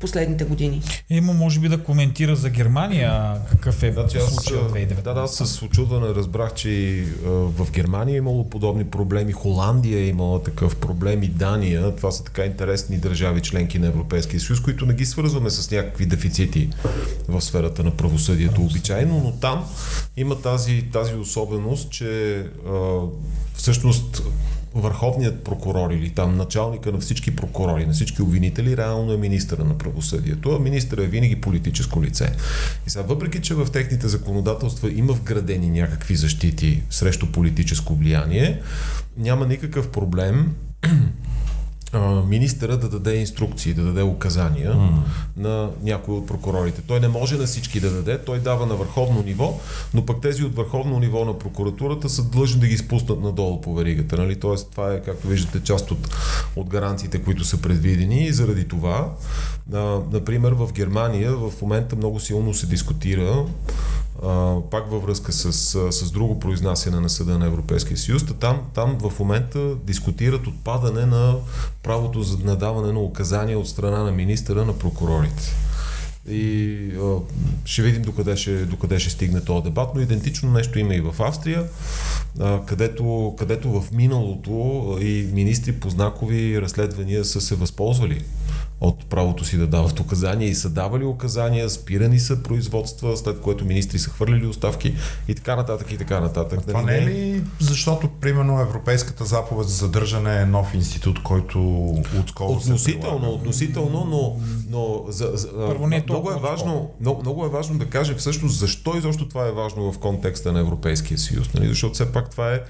[0.00, 0.82] последните години.
[1.10, 5.02] Емо може би да коментира за Германия какъв е значи случай от 2019.
[5.02, 10.06] Да, да, с очудване разбрах, че и в Германия е имало подобни проблеми, Холандия е
[10.06, 11.96] имала такъв проблем и Дания.
[11.96, 16.06] Това са така интересни държави, членки на Европейския съюз, които не ги свързваме с някакви
[16.06, 16.68] дефицити
[17.28, 19.64] в сферата на правосъдието обичайно, но там
[20.16, 23.00] има тази, тази особеност, че а,
[23.54, 24.22] всъщност
[24.74, 29.78] върховният прокурор или там началника на всички прокурори, на всички обвинители, реално е министъра на
[29.78, 32.32] правосъдието, а министъра е винаги политическо лице.
[32.86, 38.60] И сега, въпреки, че в техните законодателства има вградени някакви защити срещу политическо влияние,
[39.16, 40.54] няма никакъв проблем
[42.28, 44.90] министъра да даде инструкции, да даде указания mm.
[45.36, 46.82] на някои от прокурорите.
[46.86, 49.60] Той не може на всички да даде, той дава на върховно ниво,
[49.94, 53.74] но пък тези от върховно ниво на прокуратурата са длъжни да ги спуснат надолу по
[53.74, 54.16] веригата.
[54.16, 54.36] Нали?
[54.36, 56.14] Тоест, това е, както виждате, част от,
[56.56, 59.12] от гаранциите, които са предвидени и заради това,
[59.72, 63.44] а, например, в Германия в момента много силно се дискутира
[64.70, 65.52] пак във връзка с,
[65.92, 68.24] с друго произнасяне на Съда на Европейския съюз.
[68.40, 71.36] Там, там в момента дискутират отпадане на
[71.82, 75.54] правото за надаване на указания от страна на министъра на прокурорите.
[76.28, 77.16] И а,
[77.64, 81.14] ще видим докъде ще, докъде ще стигне този дебат, но идентично нещо има и в
[81.18, 81.64] Австрия,
[82.40, 88.24] а, където, където в миналото и министри по знакови разследвания са се възползвали
[88.80, 93.64] от правото си да дават указания и са давали указания, спирани са производства, след което
[93.64, 94.94] министри са хвърлили оставки
[95.28, 96.60] и така нататък и така нататък.
[96.66, 101.86] Това не е ли защото, примерно, Европейската заповед за задържане е нов институт, който
[102.20, 104.40] отскоро Относително, се относително, но,
[104.70, 108.16] но за, за, Първо не е много, е важно, много, много е важно да кажем
[108.16, 111.54] всъщност защо изобщо това е важно в контекста на Европейския съюз.
[111.54, 111.68] Нали?
[111.68, 112.60] Защото все пак това е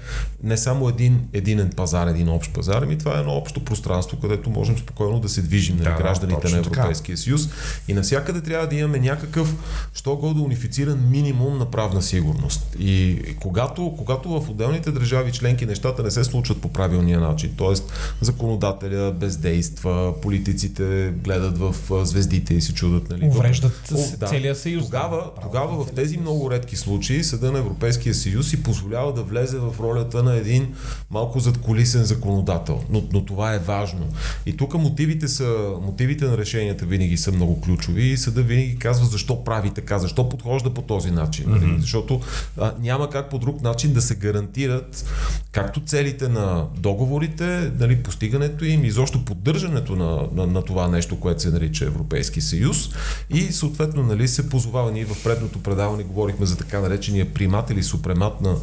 [0.43, 4.49] не само един единен пазар, един общ пазар, ами това е едно общо пространство, където
[4.49, 5.75] можем спокойно да се движим.
[5.75, 5.89] Нали?
[5.89, 7.23] Да, гражданите на Европейския така.
[7.23, 7.49] съюз.
[7.87, 9.55] И навсякъде трябва да имаме някакъв,
[9.93, 12.75] що го да унифициран минимум на правна сигурност.
[12.79, 17.73] И когато, когато в отделните държави членки нещата не се случват по правилния начин, т.е.
[18.21, 23.09] законодателя бездейства, политиците гледат в звездите и се чудат.
[23.09, 23.25] Нали?
[23.25, 24.25] Увреждат О, да.
[24.25, 24.85] целия съюз.
[24.85, 29.57] Тогава, тогава в тези много редки случаи Съда на Европейския съюз си позволява да влезе
[29.57, 30.73] в ролята на един
[31.09, 32.81] малко задколисен законодател.
[32.89, 34.07] Но, но това е важно.
[34.45, 39.05] И тук мотивите са, мотивите на решенията винаги са много ключови и съда винаги казва
[39.05, 41.45] защо прави така, защо подхожда по този начин.
[41.45, 41.79] Mm-hmm.
[41.79, 42.21] Защото
[42.57, 45.05] а, няма как по друг начин да се гарантират
[45.51, 51.41] както целите на договорите, нали, постигането им, изобщо поддържането на, на, на това нещо, което
[51.41, 52.89] се нарича Европейски съюз
[53.29, 54.91] и съответно нали, се позовава.
[54.91, 58.55] Ние в предното предаване говорихме за така наречения примат или супремат на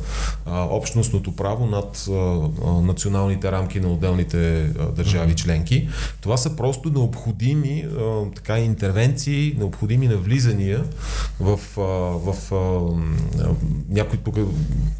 [0.46, 5.88] а, общностното право над а, а, националните рамки на отделните а, държави членки.
[6.20, 10.84] Това са просто необходими необходими а, така, интервенции, необходими навлизания
[11.40, 11.80] в, а,
[12.32, 13.54] в а,
[13.88, 14.36] някой тук,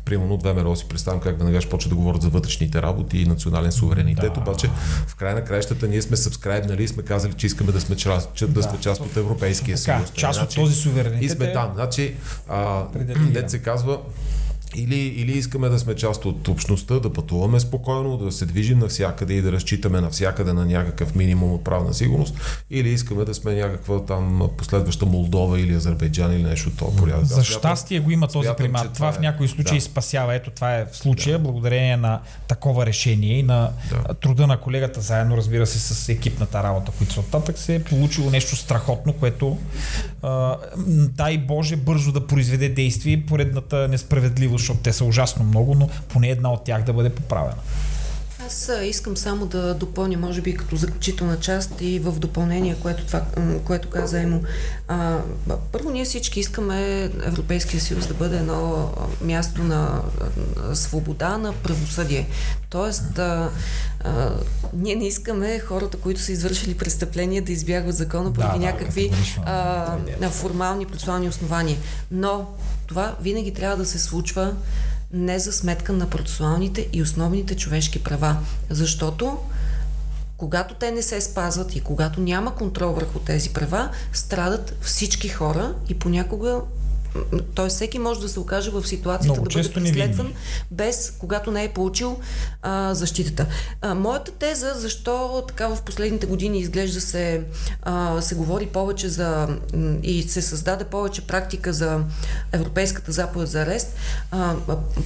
[0.05, 3.27] примерно от ВМРО си представям как веднага ще почва да говорят за вътрешните работи и
[3.27, 4.41] национален суверенитет, да.
[4.41, 4.71] обаче
[5.07, 8.35] в край на краищата ние сме сабскрайбнали и сме казали, че искаме да сме, част,
[8.35, 8.53] че, да.
[8.53, 10.13] да сме част от Европейския съюз.
[10.13, 11.23] Част значи, от този суверенитет.
[11.23, 11.71] И сме там.
[11.75, 12.15] Значи,
[12.49, 12.87] а,
[13.33, 13.99] дет се казва,
[14.77, 19.35] или, или искаме да сме част от общността, да пътуваме спокойно, да се движим навсякъде
[19.35, 22.35] и да разчитаме навсякъде на някакъв минимум от правна сигурност,
[22.71, 27.25] или искаме да сме някаква там последваща Молдова или Азербайджан или нещо от това порядък.
[27.25, 28.83] За щастие го има този примат.
[28.83, 29.85] Това, това в някои случаи да.
[29.85, 30.35] спасява.
[30.35, 31.45] Ето това е в случая, да.
[31.45, 34.15] благодарение на такова решение и на да.
[34.15, 38.31] труда на колегата, заедно разбира се с екипната работа, които са оттатък, се е получило
[38.31, 39.59] нещо страхотно, което
[40.23, 40.57] а,
[40.89, 46.29] дай Боже бързо да произведе действие поредната несправедливост защото те са ужасно много, но поне
[46.29, 47.57] една от тях да бъде поправена.
[48.49, 53.23] Аз искам само да допълня, може би като заключителна част и в допълнение, което, това,
[53.65, 54.43] което каза Емо.
[54.89, 55.19] А,
[55.73, 58.91] първо, ние всички искаме Европейския съюз да бъде едно
[59.21, 60.03] място на
[60.75, 62.27] свобода, на правосъдие.
[62.71, 63.51] Тоест, а,
[64.05, 64.31] а,
[64.73, 69.11] ние не искаме хората, които са извършили престъпления, да избягват закона поради да, някакви
[69.45, 71.77] а, формални процесуални основания.
[72.11, 72.47] Но
[72.89, 74.55] това винаги трябва да се случва
[75.13, 78.37] не за сметка на процесуалните и основните човешки права.
[78.71, 79.39] Защото
[80.37, 85.75] когато те не се спазват и когато няма контрол върху тези права, страдат всички хора
[85.89, 86.61] и понякога
[87.55, 87.69] т.е.
[87.69, 90.33] всеки може да се окаже в ситуацията Много да бъде преследван
[90.71, 92.19] без, когато не е получил
[92.63, 93.47] а, защитата.
[93.81, 97.43] А, моята теза, защо така в последните години изглежда се,
[97.83, 99.49] а, се говори повече за
[100.03, 102.01] и се създаде повече практика за
[102.53, 103.95] Европейската заповед за арест,
[104.31, 104.55] а,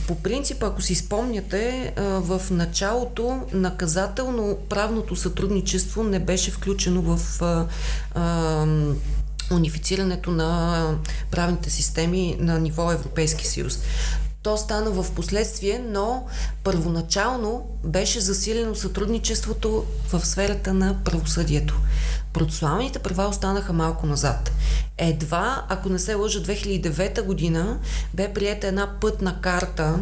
[0.07, 7.43] по принцип, ако си спомняте, а, в началото наказателно правното сътрудничество не беше включено в
[7.43, 7.67] а,
[8.15, 8.67] а,
[9.55, 10.88] унифицирането на
[11.31, 13.79] правните системи на ниво Европейски съюз.
[14.43, 16.27] То стана в последствие, но
[16.65, 21.81] първоначално беше засилено сътрудничеството в сферата на правосъдието.
[22.33, 24.53] Процесуалните права останаха малко назад.
[24.99, 27.79] Едва, ако не се лъжа, 2009 година
[28.15, 29.99] бе приета една пътна карта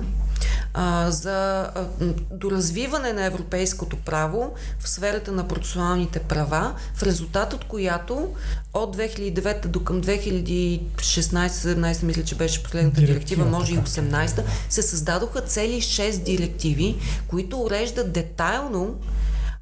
[0.74, 1.86] а, за а,
[2.30, 8.28] доразвиване на европейското право в сферата на процесуалните права, в резултат от която
[8.74, 14.82] от 2009 до към 2016-17, мисля, че беше последната директива, директива може и 18, се
[14.82, 16.96] създадоха цели 6 директиви,
[17.28, 18.94] които уреждат детайлно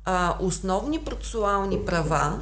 [0.04, 2.40] а, основни процесуални права,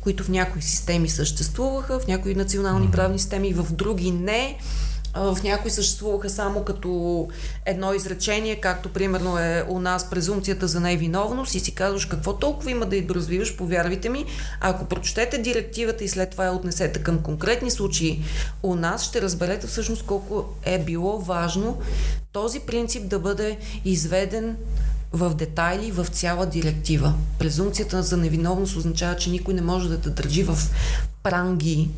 [0.00, 4.58] които в някои системи съществуваха, в някои национални правни системи, в други не
[5.18, 7.28] в някои съществуваха само като
[7.66, 12.70] едно изречение, както примерно е у нас презумцията за невиновност и си казваш какво толкова
[12.70, 14.24] има да и доразвиваш, повярвайте ми,
[14.60, 18.22] ако прочетете директивата и след това я отнесете към конкретни случаи
[18.62, 21.78] у нас, ще разберете всъщност колко е било важно
[22.32, 24.56] този принцип да бъде изведен
[25.12, 27.14] в детайли в цяла директива.
[27.38, 30.58] Презумцията за невиновност означава, че никой не може да те държи в
[31.22, 31.90] пранги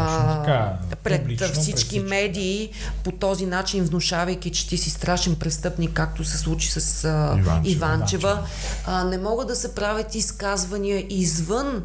[0.00, 0.72] а, така,
[1.04, 2.70] пред публично, всички пред медии,
[3.04, 7.70] по този начин внушавайки, че ти си страшен престъпник, както се случи с а, Иванчева.
[7.70, 8.46] Иванчева.
[8.86, 11.82] А, не могат да се правят изказвания извън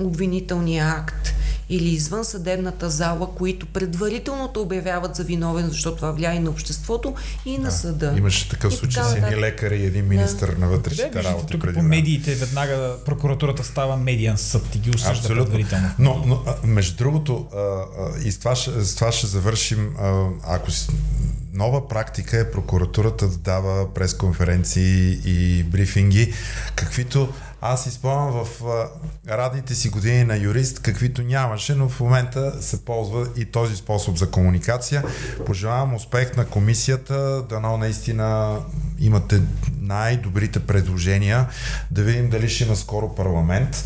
[0.00, 1.32] обвинителния акт
[1.68, 6.50] или извън съдебната зала, които предварително те обявяват за виновен, защото това влияе и на
[6.50, 7.14] обществото
[7.46, 7.62] и да.
[7.62, 8.14] на съда.
[8.18, 10.58] Имаше такъв и случай с едни лекари и един министр да.
[10.58, 11.58] на вътрешните работи.
[11.58, 15.44] Тук по медиите веднага прокуратурата става медиан съд и ги осъжда Абсолютно.
[15.44, 15.90] предварително.
[15.98, 17.84] Но, но между другото, а, а,
[18.24, 20.88] и с това, с това ще завършим, а, ако си
[21.54, 26.32] нова практика е прокуратурата да дава пресконференции и брифинги,
[26.74, 27.32] каквито
[27.72, 28.62] аз изпълням в
[29.28, 34.16] радните си години на юрист, каквито нямаше, но в момента се ползва и този способ
[34.16, 35.04] за комуникация.
[35.46, 38.58] Пожелавам успех на комисията, дано наистина
[38.98, 39.40] имате
[39.80, 41.48] най-добрите предложения,
[41.90, 43.84] да видим дали ще има скоро парламент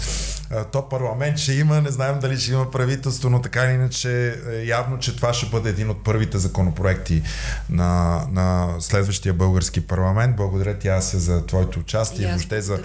[0.72, 4.64] то парламент ще има, не знаем дали ще има правителство, но така или иначе е
[4.64, 7.22] явно, че това ще бъде един от първите законопроекти
[7.70, 10.36] на, на следващия български парламент.
[10.36, 12.78] Благодаря ти, Ася, за твоето участие, и въобще за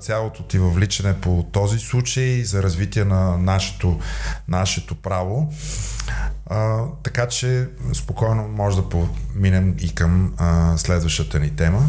[0.00, 4.00] цялото ти въвличане по този случай, за развитие на нашето,
[4.48, 5.52] нашето право.
[6.46, 11.88] А, така че спокойно може да поминем и към а, следващата ни тема.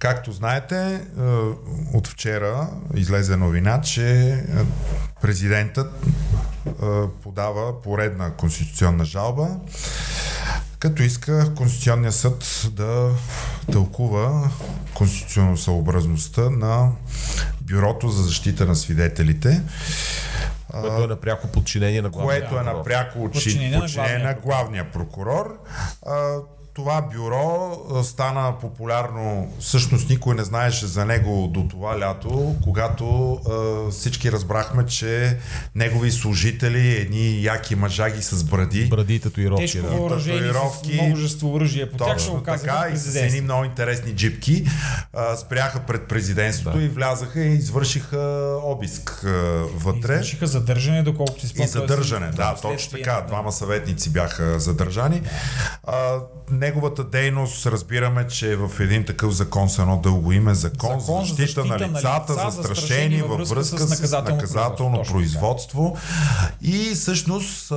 [0.00, 1.22] Както знаете, е,
[1.96, 4.42] от вчера излезе новина, че е,
[5.22, 6.70] президентът е,
[7.22, 9.48] подава поредна конституционна жалба,
[10.78, 13.10] като иска Конституционния съд да
[13.72, 14.50] тълкува
[14.94, 16.92] конституционно съобразността на
[17.60, 19.62] Бюрото за защита на свидетелите.
[20.70, 24.34] Което е на пряко подчинение на главния Което е на пряко Подчинение на подчинение на
[24.34, 25.58] главния прокурор.
[26.74, 33.90] Това бюро стана популярно, всъщност никой не знаеше за него до това лято, когато а,
[33.90, 35.38] всички разбрахме, че
[35.74, 39.62] негови служители, едни яки мъжаги с бради, Бради татуировки.
[39.62, 39.88] Тежко Да.
[39.88, 41.02] въоръжение с Татуировки.
[41.02, 41.90] множество оръжие.
[41.90, 44.64] По тях ще така и с едни много интересни джипки
[45.12, 46.84] а, спряха пред президентството Да.
[46.84, 48.18] и влязаха и извършиха
[48.64, 49.28] обиск а,
[49.74, 50.12] вътре.
[50.14, 51.68] Извършиха задържане, доколкото си И спомням.
[51.68, 53.24] задържане, тоест, да, точно така.
[53.26, 55.22] Двама съветници бяха задържани.
[55.84, 56.18] А,
[56.60, 61.24] неговата дейност разбираме, че е в един такъв закон с едно дълго име закон, Закон
[61.24, 65.02] за защита на лицата, застрашени във връзка с наказателно, производство.
[65.02, 65.96] Точно производство.
[66.62, 67.72] И всъщност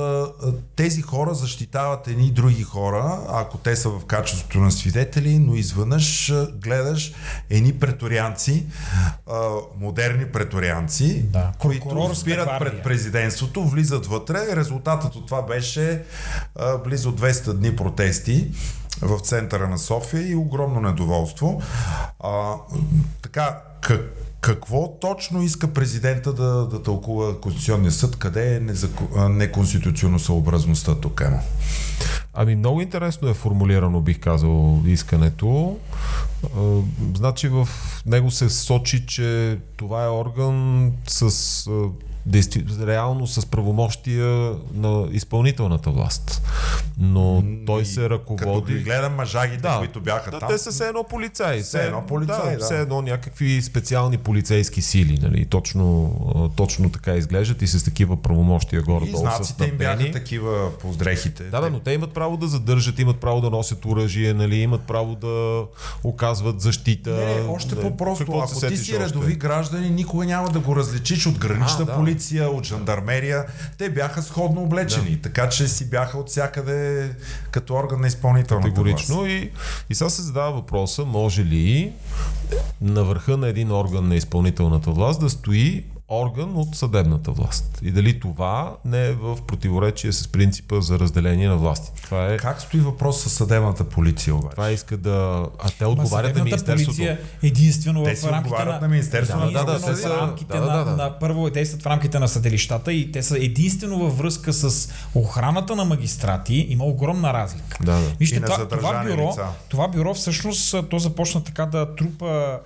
[0.76, 6.32] тези хора защитават едни други хора, ако те са в качеството на свидетели, но изведнъж
[6.52, 7.12] гледаш
[7.50, 8.66] едни преторианци,
[9.80, 12.70] модерни преторианци, Да, които спират гвардия.
[12.70, 14.56] пред президентството, влизат вътре.
[14.56, 16.02] Резултатът от това беше
[16.84, 18.50] близо 200 дни протести
[19.02, 21.62] в центъра на София и огромно недоволство.
[22.20, 22.54] А,
[23.22, 24.00] така, как,
[24.40, 28.16] какво точно иска президента да, да тълкува Конституционния съд?
[28.16, 28.60] Къде е
[29.28, 31.22] неконституционно съобразността тук?
[31.26, 31.40] Емо?
[32.34, 35.76] Ами много интересно е формулирано, бих казал, искането.
[37.14, 37.68] Значи в
[38.06, 41.70] него се сочи, че това е орган с
[42.26, 42.64] действи...
[42.86, 46.42] реално с правомощия на изпълнителната власт.
[46.98, 48.74] Но той се Като ги ръководи...
[48.74, 50.48] гледам мъжагите, Да, които бяха да, там.
[50.48, 51.60] те са все едно полицаи.
[51.60, 52.58] Все едно полицаи, да.
[52.58, 52.64] да.
[52.64, 55.44] Все едно някакви специални полицейски сили, нали?
[55.44, 56.14] Точно,
[56.56, 60.92] точно така изглеждат и с такива правомощия и горе-долу са знаците им бяха такива по
[60.92, 61.42] здрехите.
[61.42, 64.82] Да, да, но те имат право да задържат, имат право да носят оръжие, нали, имат
[64.82, 65.64] право да
[66.04, 67.10] оказват защита.
[67.10, 68.24] Не, още Не, по-просто.
[68.24, 71.92] какво Ако ти си редови граждани, никога няма да го различиш от гранична да.
[72.14, 73.44] Полиция, от жандармерия.
[73.78, 77.10] Те бяха сходно облечени, така че си бяха от всякъде
[77.50, 78.74] като орган на изпълнителната власт.
[78.74, 79.26] Категорично.
[79.26, 79.50] И,
[79.90, 81.92] и сега се задава въпроса, може ли
[82.80, 87.78] на върха на един орган на изпълнителната власт да стои орган от съдебната власт.
[87.82, 92.02] И дали това не е в противоречие с принципа за разделение на власти.
[92.02, 92.36] Това е.
[92.36, 94.50] Как стои въпрос с съдебната полиция обаче?
[94.50, 95.46] Това иска да.
[95.58, 96.86] А те отговарят на Министерството.
[96.86, 100.12] полиция единствено Те в рамките на, на Министерството Да, на да, да, те са- в
[100.12, 100.96] рамките да, да, на, да.
[100.96, 105.76] на първо действат в рамките на съдилищата и те са единствено във връзка с охраната
[105.76, 106.66] на магистрати.
[106.68, 107.78] Има огромна разлика.
[107.80, 108.08] Да, да.
[108.10, 109.46] Вижте, И на това, това, бюро, лица.
[109.68, 112.58] това бюро всъщност то започна така да трупа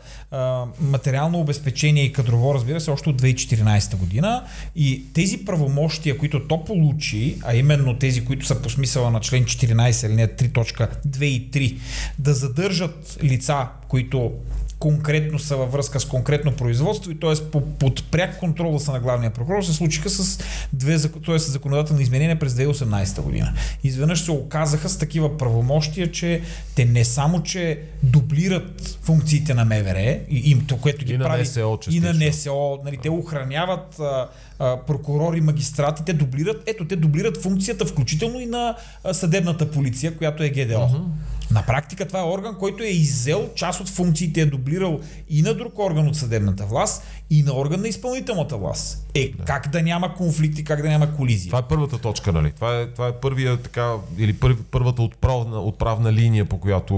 [0.81, 4.45] материално обезпечение и кадрово, разбира се, още от 2014 година.
[4.77, 9.45] И тези правомощия, които то получи, а именно тези, които са по смисъла на член
[9.45, 11.79] 14, алинея 3.2 и 3,
[12.19, 14.33] да задържат лица, които
[14.79, 17.51] конкретно са във връзка с конкретно производство и т.е.
[17.51, 20.39] По, под пряк контрол са на главния прокурор се случиха с
[20.73, 21.39] две т.е.
[21.39, 23.53] законодателни изменения през 2018 година.
[23.85, 26.43] Изведнъж се оказаха с такива правомощия, че
[26.75, 31.25] те не само, че дублират функциите на МВР, и, им, то, което ги И на
[31.25, 32.13] прави НСО и на.
[32.13, 38.41] НСО, нали, те охраняват а, а, прокурори, магистрати, те дублират, ето те дублират функцията включително
[38.41, 41.11] и на а, съдебната полиция, която е ГДО.
[41.51, 45.55] На практика това е орган, който е иззел част от функциите, е дублирал и на
[45.55, 49.07] друг орган от съдебната власт, и на орган на изпълнителната власт.
[49.15, 51.51] Е, как да няма конфликти, как да няма колизия?
[51.51, 52.53] Това е първата точка, нали?
[52.53, 56.95] Това е, това е първия така, или пър, първата отправна, отправна линия, по която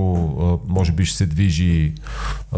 [0.66, 1.92] може би ще се движи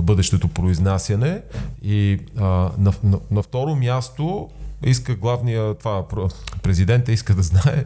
[0.00, 1.40] бъдещето произнасяне.
[1.82, 2.44] И а,
[2.78, 4.48] на, на, на второ място
[4.84, 6.32] иска главния, това пр-
[6.62, 7.84] президента иска да знае,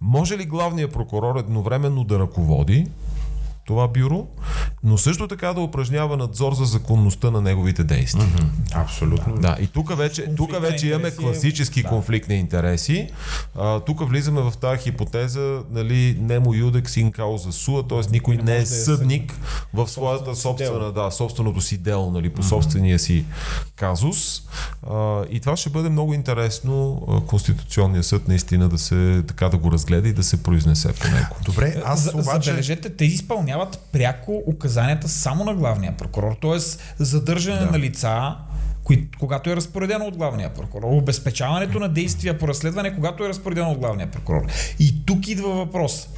[0.00, 2.86] може ли главният прокурор едновременно да ръководи
[3.68, 4.26] това бюро,
[4.84, 8.28] но също така да упражнява надзор за законността на неговите действия.
[8.74, 9.34] Абсолютно.
[9.36, 11.88] Да, и тук вече, тук вече имаме интереси е- класически да.
[11.88, 13.08] конфликт на интереси.
[13.58, 18.00] А, тук влизаме в тази хипотеза, нали, немо юдек син кауза суа, т.е.
[18.10, 19.32] никой не, може е да е съдник
[19.74, 23.24] в своята собственото си собствена, да, собственото си дело, нали, по собствения си
[23.76, 24.42] казус.
[24.90, 29.72] А, и това ще бъде много интересно Конституционния съд наистина да се така да го
[29.72, 31.36] разгледа и да се произнесе по него.
[31.44, 32.50] Добре, аз За- обаче...
[32.50, 33.57] Забележете, те изпълняват
[33.92, 36.58] пряко указанията само на главния прокурор, т.е.
[37.04, 37.70] задържане Да.
[37.70, 38.36] на лица,
[38.84, 43.70] кои, когато е разпоредено от главния прокурор, обезпечаването на действия по разследване, когато е разпоредено
[43.70, 44.42] от главния прокурор.
[44.78, 46.08] И тук идва въпрос.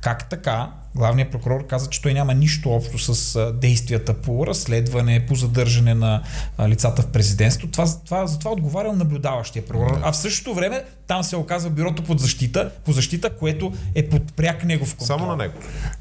[0.00, 5.34] Как така главният прокурор каза, че той няма нищо общо с действията по разследване, по
[5.34, 6.22] задържане на
[6.60, 7.68] лицата в президентство.
[7.68, 10.00] Това, това, за това отговарял наблюдаващия прокурор.
[10.02, 14.32] А в същото време там се оказва бюрото под защита, по защита, което е под
[14.32, 15.18] пряк негов контрол.
[15.18, 15.54] Само на него.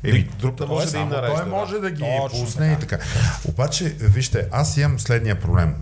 [0.03, 1.37] Еми, Друг не може да им нарежда.
[1.37, 2.97] Той може да ги Точно пусне и така.
[3.45, 5.75] Обаче, вижте, аз имам следния проблем.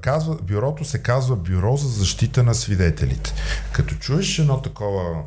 [0.00, 3.34] Казва, бюрото се казва Бюро за защита на свидетелите.
[3.72, 5.22] Като чуеш едно такова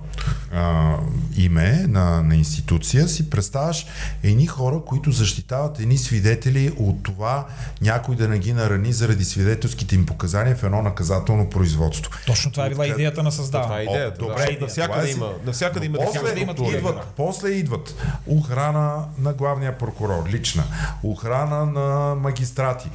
[0.53, 0.95] а,
[1.37, 3.85] име на, на институция, си представяш
[4.23, 7.45] едни хора, които защитават едни свидетели от това
[7.81, 12.11] някой да не ги нарани заради свидетелските им показания в едно наказателно производство.
[12.25, 13.83] Точно това е била идеята на Това е създаване.
[13.83, 14.17] идеята.
[14.17, 14.65] Добре, да.
[14.65, 16.77] Навсякъде има, навсякъде има после, да идея.
[16.77, 17.95] идват, после идват
[18.27, 20.63] охрана на главния прокурор, лична,
[21.03, 22.89] охрана на магистрати,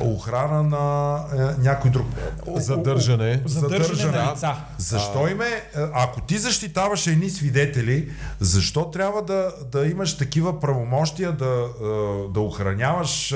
[0.00, 2.06] охрана на е, някой друг.
[2.56, 3.42] Задържане.
[3.44, 4.54] Задържане на лица.
[4.78, 5.62] Защо им е,
[5.94, 8.10] ако ти защитаваш едни свидетели,
[8.40, 11.68] защо трябва да, да имаш такива правомощия да,
[12.34, 13.34] да охраняваш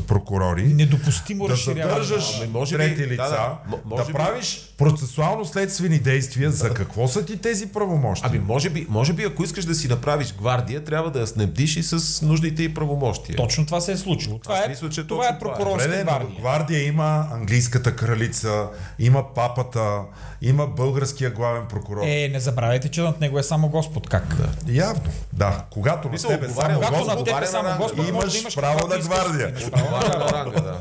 [0.00, 0.62] прокурори?
[0.64, 3.58] Недопустимо да задържаш Ами, може трети да, лица, да.
[3.66, 6.50] М- може да би- правиш процесуално-следствени действия.
[6.50, 8.30] За какво са ти тези правомощия?
[8.30, 11.76] Ами може би, може би, ако искаш да си направиш гвардия, трябва да я снабдиш
[11.76, 13.36] и с нуждите и правомощия.
[13.36, 14.38] Точно това се е случило.
[14.38, 15.58] Това Аз е, мисля, че това е точно това е.
[15.58, 16.40] прокурорска гвардия.
[16.40, 18.66] гвардия има английската кралица,
[18.98, 20.00] има папата,
[20.42, 22.02] има българския главен прокурор.
[22.02, 24.08] Е, не забравяйте, че над него е само Господ.
[24.08, 24.36] Как?
[24.68, 25.64] Явно, да.
[25.70, 28.48] Когато на тебе отговаря- само Когато Господ, над теб е само на- Господ, имаш да
[28.54, 29.54] право на гвардия.
[29.79, 30.77] Имаш право на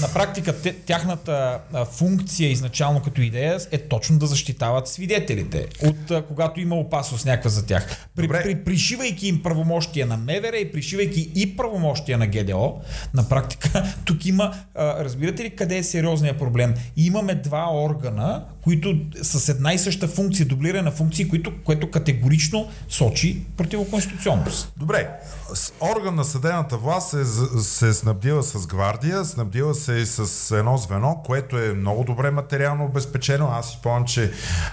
[0.00, 6.10] На практика те- тяхната а, функция изначално като идея е точно да защитават свидетелите от
[6.10, 8.06] а, когато има опасност някаква за тях.
[8.16, 8.42] При, Добре.
[8.42, 12.80] при, пришивайки им правомощия на МВР и пришивайки и правомощия на ГДО,
[13.14, 16.74] на практика тук има, а, разбирате ли къде е сериозният проблем?
[16.96, 22.68] Имаме два органа, които с една и съща функция, дублиране на функции, които, което категорично
[22.88, 24.72] сочи противоконституционност.
[24.76, 25.10] Добре,
[25.54, 27.24] с орган на съдебната власт се,
[27.62, 32.30] се е снабдила с гвардия, снабдила се и с едно звено, което е много добре
[32.30, 33.50] материално обезпечено.
[33.52, 34.32] Аз си спомням, че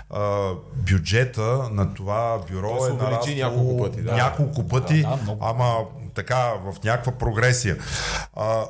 [0.09, 4.15] а, бюджета на това бюро То е нараснал няколко пъти, да.
[4.15, 5.45] Няколко пъти, Да, да, много.
[5.45, 5.75] ама
[6.15, 7.77] така в някаква прогресия.
[8.35, 8.63] А,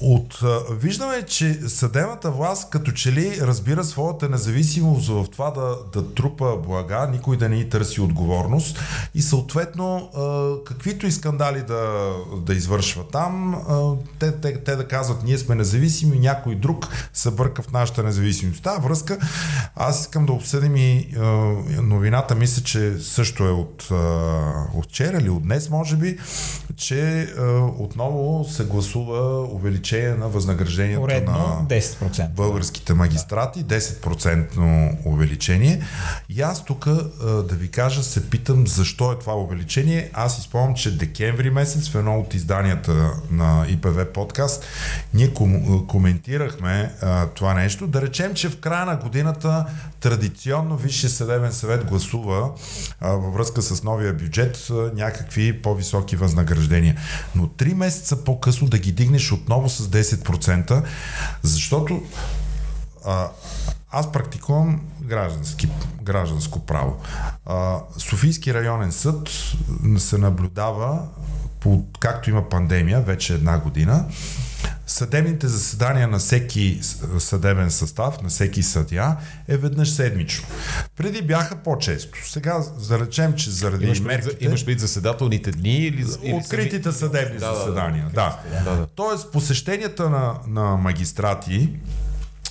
[0.00, 0.40] от,
[0.70, 6.56] виждаме, че съдебната власт като че ли разбира своята независимост в това да, да трупа
[6.56, 8.78] блага, никой да не ни търси отговорност
[9.14, 14.88] и съответно а, каквито и скандали да, да извършва там, а, те, те, те да
[14.88, 18.62] казват ние сме независими, някой друг се бърка в нашата независимост.
[18.62, 19.18] Тази връзка
[19.76, 21.20] аз искам да обсъдим и а,
[21.82, 23.94] новината, мисля, че също е от, а,
[24.74, 26.18] от вчера или от днес, може би,
[26.76, 27.42] че а,
[27.78, 32.28] отново се гласува увеличение на възнаграждението Поредно на 10%.
[32.28, 35.82] българските магистрати, 10% увеличение.
[36.28, 36.88] И аз тук
[37.24, 40.10] да ви кажа, се питам защо е това увеличение.
[40.12, 44.64] Аз изпомням, че декември месец в едно от изданията на ИПВ подкаст
[45.14, 47.86] ние ком- коментирахме а, това нещо.
[47.86, 49.66] Да речем, че в края на годината
[50.00, 52.50] традиционно Висшия съдебен съвет гласува
[53.00, 56.96] а, във връзка с новия бюджет а, някакви по-високи възнаграждения.
[57.34, 60.82] Но три месеца по-късно да ги дигнеш отново с 10%,
[61.42, 62.02] защото
[63.06, 63.28] а,
[63.90, 65.68] аз практикувам граждански,
[66.02, 66.96] гражданско право.
[67.46, 69.28] А, Софийски районен съд
[69.98, 71.08] се наблюдава,
[71.60, 74.04] по, както има пандемия, вече една година,
[74.86, 76.80] съдебните заседания на всеки
[77.18, 79.16] съдебен състав, на всеки съдия
[79.48, 80.46] е веднъж седмично.
[80.96, 82.18] Преди бяха по-често.
[82.28, 84.44] Сега, да речем, че заради Имаш мерките...
[84.44, 87.58] имаш предвид заседателните дни или, или Откритите съдебни Да, да, да.
[87.58, 88.10] заседания.
[88.14, 88.86] Да, Да, да.
[88.86, 91.68] Тоест, посещенията на, на магистрати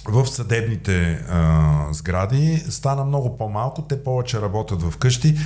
[0.09, 5.37] в съдебните а, сгради стана много по-малко, те повече работят в къщи.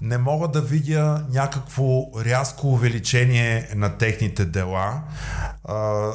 [0.00, 1.84] Не мога да видя някакво
[2.24, 5.00] рязко увеличение на техните дела,
[5.64, 6.10] а,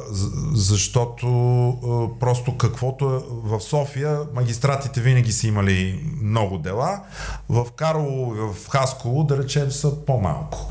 [0.52, 1.28] защото
[1.68, 7.00] а, просто каквото е в София, магистратите винаги са имали много дела,
[7.48, 10.70] в Карлово и в Хасково, да речем, са по-малко.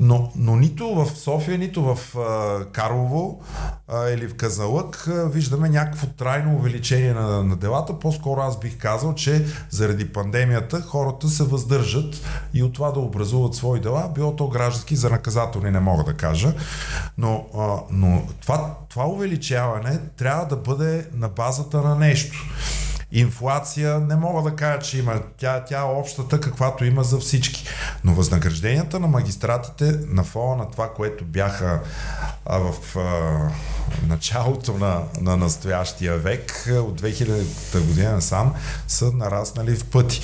[0.00, 3.40] Но, но нито в София, нито в а, Карлово
[3.88, 7.98] а, или в Казалък а, виждаме някакво трайно увеличение на, на делата.
[7.98, 12.20] По-скоро аз бих казал, че заради пандемията хората се въздържат
[12.54, 16.14] и от това да образуват свои дела, било то граждански, за наказателни не мога да
[16.14, 16.54] кажа.
[17.18, 22.44] Но, а, но това, това увеличаване трябва да бъде на базата на нещо.
[23.16, 25.22] Инфлация не мога да кажа, че има.
[25.38, 27.64] Тя, тя е общата, каквато има за всички.
[28.04, 31.80] Но възнагражденията на магистратите на фона на това, което бяха
[32.46, 33.50] а, в а,
[34.08, 38.54] началото на, на настоящия век, а, от 2000-та година сам,
[38.88, 40.20] са нараснали в пъти.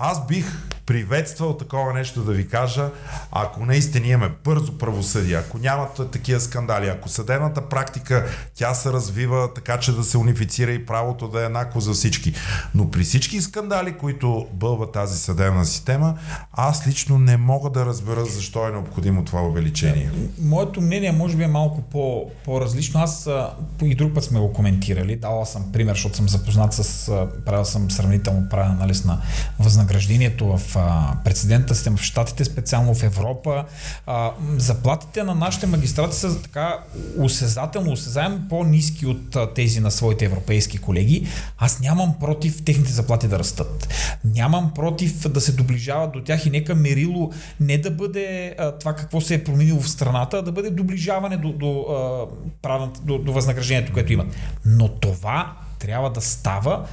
[0.00, 2.90] Аз бих приветствал такова нещо да ви кажа,
[3.32, 9.54] ако наистина имаме бързо правосъдие, ако нямат такива скандали, ако съдебната практика тя се развива
[9.54, 12.34] така, че да се унифицира и правото да е еднакво за всички.
[12.74, 16.14] Но при всички скандали, които бълва тази съдебна система,
[16.52, 20.10] аз лично не мога да разбера защо е необходимо това увеличение.
[20.40, 23.00] Моето мнение може би е малко по, по-различно.
[23.00, 23.28] Аз
[23.82, 25.16] и друг път сме го коментирали.
[25.16, 27.10] Дала съм пример, защото съм запознат с,
[27.46, 29.22] правил съм сравнително правен анализ на
[29.88, 33.64] възнаграждението в а, прецедента система в Штатите, специално в Европа.
[34.06, 36.78] А, заплатите на нашите магистрати са така
[37.18, 41.26] осезателно, осезаемо по-низки от а, тези на своите европейски колеги.
[41.58, 43.88] Аз нямам против техните заплати да растат.
[44.24, 47.30] Нямам против да се доближават до тях и нека мерило
[47.60, 51.36] не да бъде а, това какво се е променило в страната, а да бъде доближаване
[51.36, 51.86] до, до,
[52.62, 54.36] а, до, до възнаграждението, което имат.
[54.64, 56.86] Но това трябва да става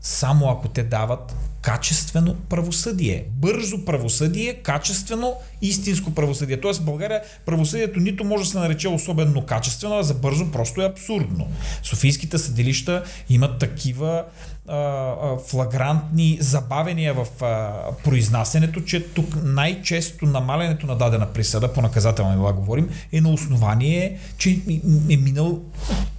[0.00, 3.24] само ако те дават качествено правосъдие.
[3.30, 6.60] Бързо правосъдие, качествено, истинско правосъдие.
[6.60, 10.82] Тоест в България правосъдието нито може да се нарече особено качествено, а за бързо просто
[10.82, 11.48] е абсурдно.
[11.82, 14.24] Софийските съдилища имат такива
[15.48, 17.72] флагрантни забавения в а,
[18.04, 24.18] произнасянето, че тук най-често намалянето на дадена присъда, по наказателна дела говорим, е на основание,
[24.38, 24.60] че
[25.10, 25.62] е минал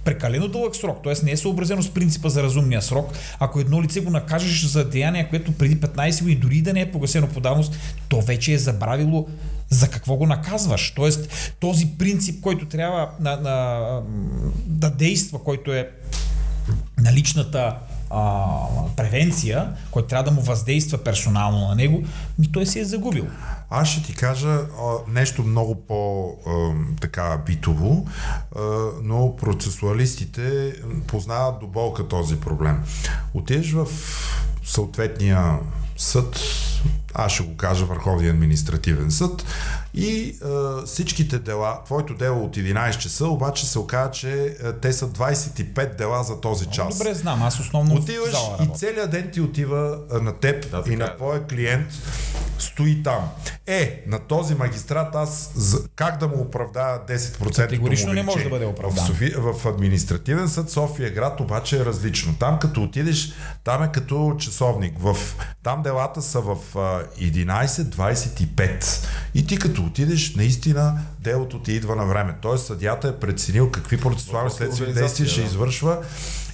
[0.04, 1.24] прекалено дълъг срок, т.е.
[1.24, 3.12] не е съобразено с принципа за разумния срок.
[3.38, 6.92] Ако едно лице го накажеш за деяние, което преди 15 години дори да не е
[6.92, 7.76] погасено по давност,
[8.08, 9.28] то вече е забравило
[9.70, 10.90] за какво го наказваш.
[10.90, 13.86] Тоест, този принцип, който трябва на, на,
[14.66, 15.90] да действа, който е
[16.98, 17.76] наличната
[18.10, 18.44] а,
[18.96, 22.02] превенция, който трябва да му въздейства персонално на него,
[22.38, 23.26] ми той се е загубил.
[23.70, 24.66] Аз ще ти кажа а,
[25.08, 28.06] нещо много по-така битово,
[28.56, 28.60] а,
[29.02, 30.74] но процесуалистите
[31.06, 32.82] познават до болка този проблем.
[33.34, 33.86] Отидеш в
[34.64, 35.58] съответния
[35.96, 36.40] съд,
[37.14, 39.44] аз ще го кажа Върховния административен съд
[39.96, 44.92] и а, всичките дела, твоето дело от 11 часа, обаче се оказа, че а, те
[44.92, 46.98] са 25 дела за този час.
[46.98, 50.96] Добре, знам, аз основно Отиваш и целият ден ти отива а, на теб да, и
[50.96, 51.16] на е.
[51.16, 51.88] твоя клиент
[52.58, 53.28] стои там.
[53.66, 55.52] Е, на този магистрат аз
[55.96, 59.04] как да му оправдая 10% Категорично не може да бъде оправдан.
[59.04, 62.34] В, Софи, в административен съд София град обаче е различно.
[62.38, 63.32] Там като отидеш,
[63.64, 64.94] там е като часовник.
[64.98, 65.16] В,
[65.62, 69.06] там делата са в 11.25.
[69.34, 72.34] И ти като отидеш, наистина делото ти идва на време.
[72.42, 75.98] Тоест съдята е преценил какви процесуални следствени действия ще извършва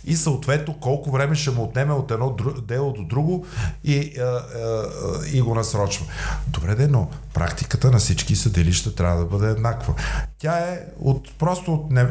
[0.07, 3.47] и съответно колко време ще му отнеме от едно дело до друго
[3.85, 4.43] и, а, а,
[5.33, 6.07] и го насрочва.
[6.47, 9.95] Добре, де, но практиката на всички съдилища трябва да бъде еднаква.
[10.39, 12.07] Тя е от просто от не,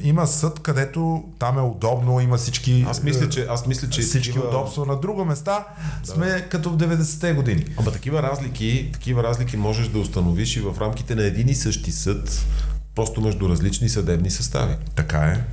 [0.00, 4.28] има съд, където там е удобно, има всички аз мисля, че, аз мисля, че всички
[4.28, 4.48] такива...
[4.48, 4.86] удобства.
[4.86, 5.66] На друго места
[6.06, 6.12] да.
[6.12, 7.64] сме като в 90-те години.
[7.78, 11.92] Ама такива разлики, такива разлики можеш да установиш и в рамките на един и същи
[11.92, 12.46] съд,
[12.94, 14.76] просто между различни съдебни състави.
[14.94, 15.44] Така е.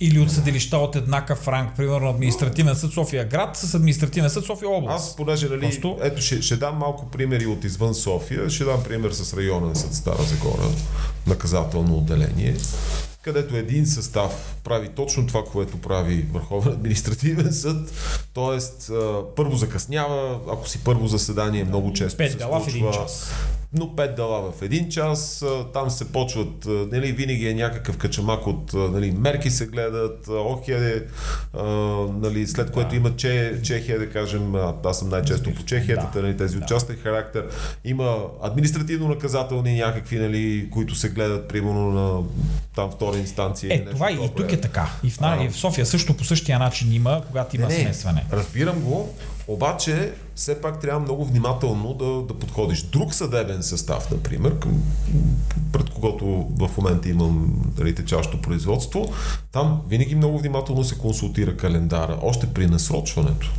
[0.00, 4.70] Или от съдилища от еднакъв ранг, примерно административен съд София град с административен съд София
[4.70, 5.08] област.
[5.08, 5.98] Аз, понеже, нали, Просто...
[6.02, 9.94] ето ще, ще дам малко примери от извън София, ще дам пример с районен съд
[9.94, 10.68] Стара Загора,
[11.26, 12.54] наказателно отделение,
[13.22, 17.92] където един състав прави точно това, което прави Върховен административен съд,
[18.34, 18.92] т.е.
[19.36, 23.30] първо закъснява, ако си първо заседание много често Пет се случва, в един час
[23.72, 28.74] но 5 дела в един час, там се почват, нали, винаги е някакъв качамак от
[28.74, 31.04] нали, мерки се гледат, охе,
[32.12, 32.96] нали, след което да.
[32.96, 34.54] има че, Чехия, да кажем,
[34.84, 36.22] аз съм най-често по Чехия, да.
[36.22, 36.64] нали, тези да.
[36.64, 37.46] участен характер,
[37.84, 42.22] има административно-наказателни някакви, нали, които се гледат, примерно на
[42.74, 43.74] там втора инстанция.
[43.74, 44.90] Е, това и тук е така.
[45.04, 48.24] И в, а, и в София също по същия начин има, когато има не, смесване.
[48.32, 49.14] Разбирам го,
[49.48, 52.82] обаче, все пак трябва много внимателно да, да подходиш.
[52.82, 54.82] Друг съдебен състав, например, към,
[55.72, 59.12] пред когото в момента имам дали, течащо производство,
[59.52, 63.50] там винаги много внимателно се консултира календара, още при насрочването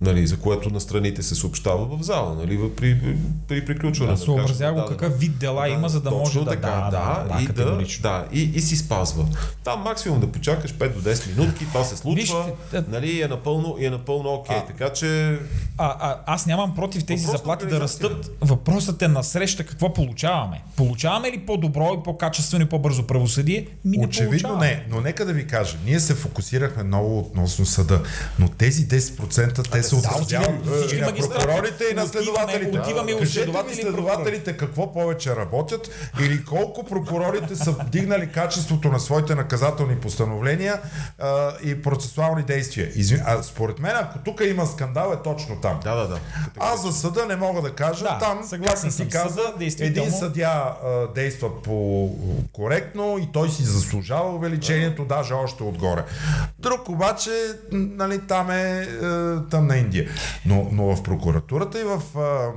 [0.00, 3.16] нали, за което на страните се съобщава в зала, нали, при,
[3.48, 4.12] при приключване.
[4.12, 7.34] Да, съобразява го какъв вид дела да, има, за да може да, така, да, да,
[7.36, 9.26] да, и да, да и, и си спазва.
[9.64, 13.76] Там максимум да почакаш 5 до 10 минутки, това се случва, Виж, нали, е напълно,
[13.80, 15.38] е напълно окей, okay, така че...
[15.78, 18.30] А, а, аз нямам против тези Въпрос заплати да растат.
[18.40, 20.62] Въпросът е на среща какво получаваме.
[20.76, 23.66] Получаваме ли по-добро и по-качествено и по-бързо правосъдие?
[23.84, 28.02] Ми не Очевидно не, но нека да ви кажа, ние се фокусирахме много относно съда,
[28.38, 32.78] но тези 10% те се отразява отиваме всички и на прокурорите и на следователите.
[32.78, 39.34] отиваме ми следователи следователите какво повече работят или колко прокурорите са вдигнали качеството на своите
[39.34, 40.80] наказателни постановления
[41.18, 42.90] а, и процесуални действия.
[42.94, 45.80] Извин, а според мен, ако тук има скандал, е точно там.
[45.84, 46.18] Да, да, да.
[46.58, 48.04] Аз за съда не мога да кажа.
[48.04, 52.10] Да, там, съгласен ти каза, един съдя а, действа по
[52.52, 56.04] коректно и той си заслужава увеличението, даже още отгоре.
[56.58, 57.30] Друг обаче,
[57.72, 58.86] нали, там е, е
[59.50, 60.08] там на Индия.
[60.44, 62.54] Но, но в прокуратурата и в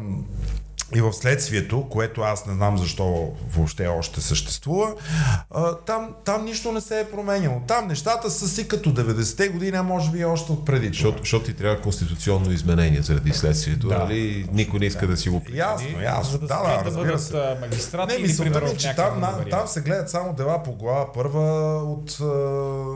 [0.95, 3.15] и в следствието, което аз не знам защо
[3.49, 4.87] въобще още съществува,
[5.85, 7.61] там, там нищо не се е променяло.
[7.67, 10.87] Там нещата са си като 90-те години, а може би още от преди.
[10.87, 13.87] Защото, защото ти трябва конституционно изменение заради следствието.
[13.87, 13.97] Да.
[13.97, 14.47] Нали?
[14.51, 15.59] Никой не иска да си го причини.
[15.59, 16.39] Ясно, ясно.
[16.39, 17.57] Да, Да, да, да, разбира се.
[17.61, 21.13] магистрати Не, или мисълта ми, че там, на, там се гледат само дела по глава
[21.13, 21.43] първа
[21.83, 22.17] от...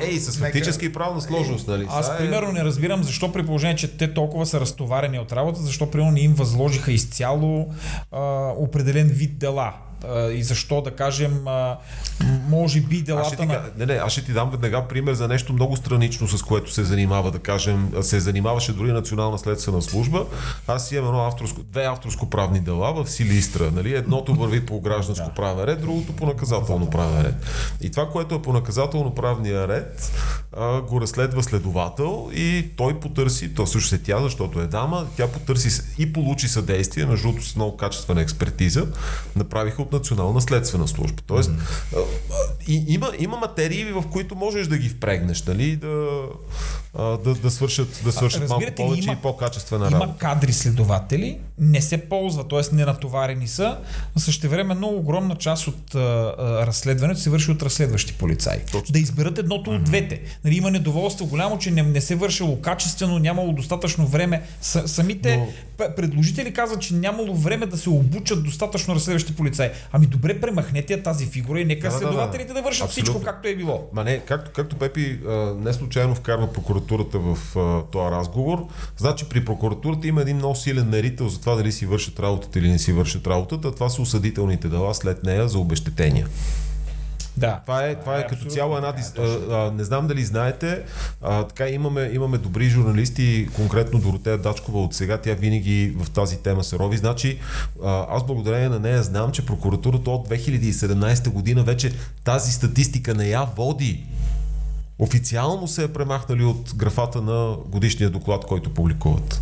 [0.02, 1.88] Ей, с нека- фактически и правна сложност, нали?
[1.90, 5.62] Аз е- примерно не разбирам защо при положение, че те толкова са разтоварени от работа,
[5.62, 7.68] защо примерно не им възложиха изцяло
[8.12, 9.76] определен вид дела.
[10.08, 11.78] А, и защо, да кажем, а,
[12.50, 13.62] може би делата ти, на...
[13.78, 16.84] не, не, аз ще ти дам веднага пример за нещо много странично, с което се
[16.84, 20.26] занимава, да кажем, се занимаваше дори Национална следствена служба.
[20.68, 23.72] Аз имам едно авторско, две авторско-правни дела в Силистра.
[23.72, 23.96] Нали?
[23.96, 27.36] Едното върви по гражданско правен ред, другото по наказателно правен ред.
[27.82, 30.12] И това, което е по наказателно правния ред,
[30.58, 35.28] а, го разследва следовател и той потърси, то също се тя, защото е дама, тя
[35.28, 38.88] потърси и получи съдействие, между другото с много качествена експертиза,
[39.36, 41.22] направиха от Национална следствена служба.
[41.28, 41.52] Тоест,
[42.68, 46.22] и, има, има материи, в които можеш да ги впрегнеш, нали, да,
[46.98, 50.18] да, да свършат, да свършат малко разбирате ли, повече има- и по-качествена Има работа.
[50.18, 52.76] кадри следователи, не се ползва, т.е.
[52.76, 53.78] не натоварени са,
[54.18, 56.34] а същевременно огромна част от а, а,
[56.68, 58.60] разследването се върши от разследващи полицаи.
[58.62, 58.94] Точно.
[58.94, 60.22] Да изберат едното от двете.
[60.46, 64.42] Нали, има недоволство голямо, че не, не се вършило качествено, нямало достатъчно време.
[64.62, 65.48] С, самите Но-
[65.96, 69.70] предложители казват, че нямало време да се обучат достатъчно разследващи полицаи.
[69.92, 71.98] Ами добре, премахнете тази фигура и нека Да, да, да.
[72.00, 73.04] следователите да, вършат Абсолютно.
[73.04, 73.90] всичко както е било.
[73.94, 76.54] Ма не, както, както Пепи а, не случайно вкарва
[76.88, 78.68] прокуратурата в а, този разговор,
[78.98, 82.70] значи при прокуратурата има един много силен мерител за това дали си вършат работата или
[82.70, 83.76] не си вършат работата.
[83.76, 86.28] Това са осъдителните дела след нея за обещетения.
[87.38, 87.60] Да.
[87.62, 88.94] Това е, това е като абсолютно цяло една...
[89.18, 90.84] а, а, не знам дали знаете,
[91.22, 96.38] а, така имаме, имаме добри журналисти, конкретно Доротея Дачкова от сега, тя винаги в тази
[96.38, 96.98] тема се рови.
[96.98, 97.40] Значи,
[97.84, 103.30] а, аз благодарение на нея знам, че прокуратурата от 2017 година вече тази статистика не
[103.30, 104.04] я води.
[105.00, 109.42] Официално се е премахнали от графата на годишния доклад, който публикуват.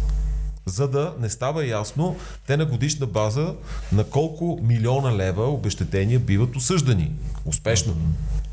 [0.66, 2.16] За да не става ясно
[2.48, 3.56] те на годишна база
[3.92, 7.12] на колко милиона лева обещетения биват осъждани.
[7.46, 7.96] Успешно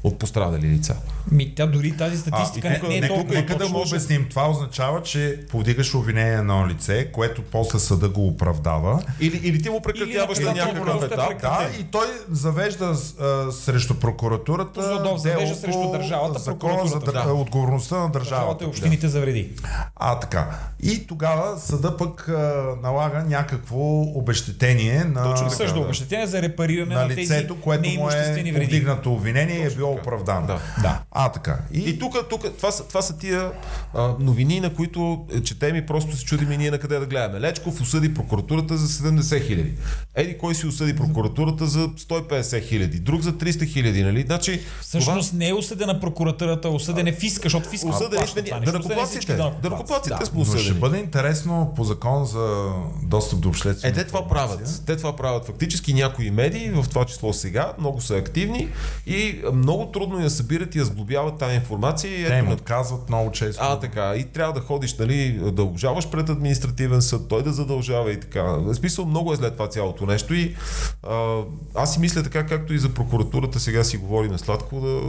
[0.04, 0.96] от пострадали лица.
[1.30, 3.68] Ми, тя дори тази статистика А, и тук, не, не е нека, толкова нека да
[3.68, 4.26] му обясним.
[4.30, 9.02] Това означава, че повдигаш обвинение на едно лице, което после съда го оправдава.
[9.20, 11.40] Или, или ти му прекратяваш Или на наказателно някакъв е етап.
[11.40, 14.82] Да, и той завежда а, срещу прокуратурата.
[14.82, 17.26] Злодов завежда срещу държавата, Закона за дър...
[17.26, 18.64] отговорността на Държавата държавата.
[18.64, 19.50] и общините за вреди.
[19.96, 20.58] А, така.
[20.82, 25.80] И тогава съда пък а, налага някакво обещетение на, Точно Съжда да.
[25.80, 28.52] обещетение за репариране на на, лицето, тези което му е вреди.
[28.52, 30.46] повдигнато обвинение и е било оправдано.
[30.46, 30.58] Да.
[30.82, 31.02] Да.
[31.10, 31.58] А, така.
[31.72, 33.52] И, И тук, тук това, са, това са тия
[33.94, 37.06] а, новини, на които е, четем и просто се чудим и ние на къде да
[37.06, 37.40] гледаме.
[37.40, 39.74] Лечков осъди прокуратурата за 70 хиляди.
[40.14, 44.22] Еди кой си осъди прокуратурата за 150 хиляди, друг за 300 хиляди, нали?
[44.26, 49.32] Значи, Всъщност не е осъдена прокуратурата, осъден е фиска, защото фиска осъдени това Осъдени накоплаците.
[49.32, 49.68] Да данъкоплатци.
[49.70, 50.80] накоплаците сме но ще осъдени.
[50.80, 52.68] бъде интересно по закон за
[53.02, 54.82] достъп до обществена Е, те това правят.
[54.86, 55.46] Те това правят.
[55.46, 58.68] Фактически някои медии, в това число сега, много са активни
[59.06, 62.20] и а, много трудно я събират и я сглобяват тази информация.
[62.20, 63.62] И Те им отказват много често.
[63.64, 64.14] а, така.
[64.16, 68.42] И трябва да ходиш, нали, да обжаваш пред административен съд, той да задължава и така.
[68.42, 70.54] В смисъл много е след това цялото нещо и
[71.02, 71.40] а,
[71.74, 75.00] аз си мисля така, както и за прокуратурата сега си говори на сладко, да,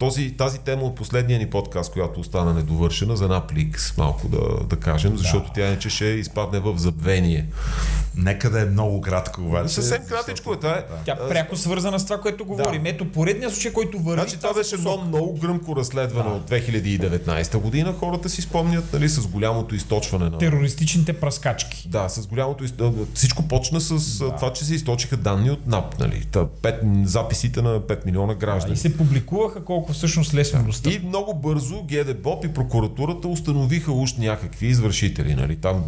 [0.00, 4.76] този, тази тема от последния ни подкаст, която остана недовършена, за Напликс малко да, да
[4.76, 5.52] кажем, защото да.
[5.52, 7.46] тя иначе ще изпадне в забвение.
[8.16, 9.74] Нека да е много кратко, обаче.
[9.74, 10.72] Съвсем кратичко е това.
[10.72, 10.84] Е.
[11.04, 12.86] Тя пряко свързана с това, което говорим.
[12.86, 14.20] Ето поредният случай, който върви.
[14.20, 17.94] Значи това беше едно много гръмко разследване от 2019 година.
[17.98, 20.38] Хората си спомнят нали, с голямото източване на...
[20.38, 21.88] Терористичните праскачки.
[21.88, 22.64] Да, с голямото...
[22.64, 22.74] из-
[23.14, 24.36] Всичко почна с да.
[24.36, 25.98] това, че се източиха данни от НАП.
[25.98, 26.24] Нали?
[26.32, 28.74] Та, пет, записите на 5 милиона граждани.
[28.74, 30.92] И се публикуваха колко всъщност лесно достъп.
[30.92, 35.34] И много бързо ГДБОП и прокуратурата установиха уж някакви извършители.
[35.34, 35.56] Нали?
[35.56, 35.84] Там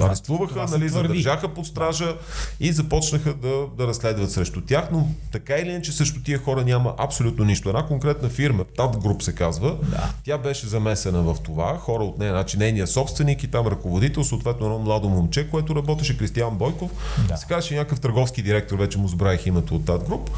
[0.00, 2.16] арестуваха нали, задържаха под стража
[2.60, 6.94] и започнаха да, да разследват срещу тях, но така или иначе срещу тия хора няма
[6.98, 7.68] абсолютно нищо.
[7.68, 10.10] Една конкретна фирма, Тат Груп се казва, Да.
[10.24, 14.66] тя беше замесена в това, хора от нея, значи нейният собственик и там ръководител, съответно
[14.66, 16.90] едно младо момче, което работеше Кристиян Бойков,
[17.28, 17.36] Да.
[17.36, 20.30] се казваше някакъв търговски директор, вече му забравих името от Тат Груп,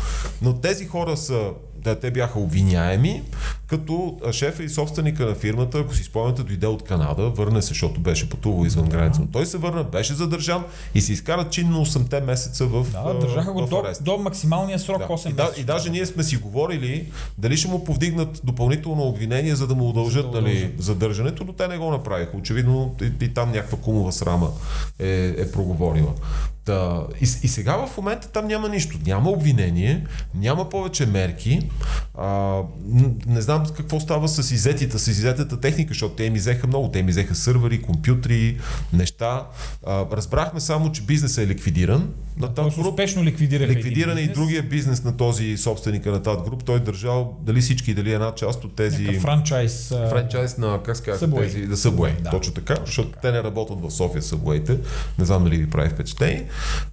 [0.42, 1.50] но тези хора са
[1.84, 3.22] да, те бяха обвиняеми,
[3.66, 8.00] като шефа и собственика на фирмата, ако си спомняте, дойде от Канада, върна се, защото
[8.00, 9.20] беше пътувал извън граница.
[9.20, 10.64] Но той се върна, беше задържан
[10.94, 15.06] и се изкара чинно 8-те месеца в, Да, държаха го до, до максималния срок Да.
[15.06, 17.06] 8 И, да, и даже ние сме си говорили
[17.38, 21.52] дали ще му повдигнат допълнително обвинение, за да му удължат За да нали, задържането, но
[21.52, 22.36] те не го направиха.
[22.36, 24.50] Очевидно и, и там някаква кумова срама
[24.98, 26.12] е, е проговорила.
[26.64, 28.98] Та, и, и сега в момента там няма нищо.
[29.06, 31.67] Няма обвинение, няма повече мерки.
[32.14, 32.62] А,
[33.26, 36.90] не знам какво става с изетите, с изетата техника, защото те им изеха много.
[36.90, 38.58] Те им изеха сървъри, компютри,
[38.92, 39.46] неща.
[39.86, 42.14] А, разбрахме само, че бизнесът е ликвидиран.
[42.40, 46.40] На Тат Груп успешно ликвидираха Ликвидиран е и другия бизнес на този собственика на тази
[46.44, 46.64] груп.
[46.64, 49.88] Той е държал дали всички, дали една част от тези Някакъв франчайз.
[49.88, 52.22] франчайз на, как се казва, тези, да Subway.
[52.22, 52.30] Да.
[52.30, 54.78] Точно така, защото те не работят в София Subway-те.
[55.18, 56.46] Не знам дали ви прави впечатление.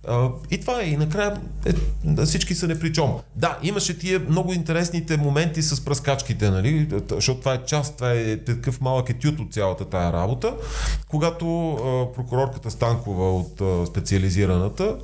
[0.07, 0.85] А, и това е.
[0.85, 1.73] И накрая е,
[2.03, 3.13] да, всички са непричом.
[3.35, 6.87] Да, имаше тия много интересните моменти с пръскачките, нали?
[7.11, 10.53] Защото това е част, това е такъв малък етюд от цялата тая работа.
[11.07, 14.95] Когато а, прокурорката Станкова от а, специализираната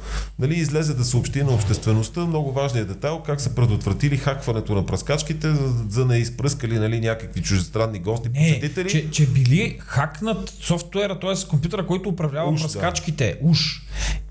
[0.42, 5.50] нали, излезе да съобщи на обществеността много важният детайл как са предотвратили хакването на пръскачките,
[5.52, 8.90] за, за да не изпръскали нали, някакви чужестранни гости, Не, посетители.
[8.90, 11.48] че, че били хакнат софтуера, т.е.
[11.50, 12.68] компютъра, който управлява Уж, да.
[12.68, 13.38] пръскачките.
[13.42, 13.82] Уж.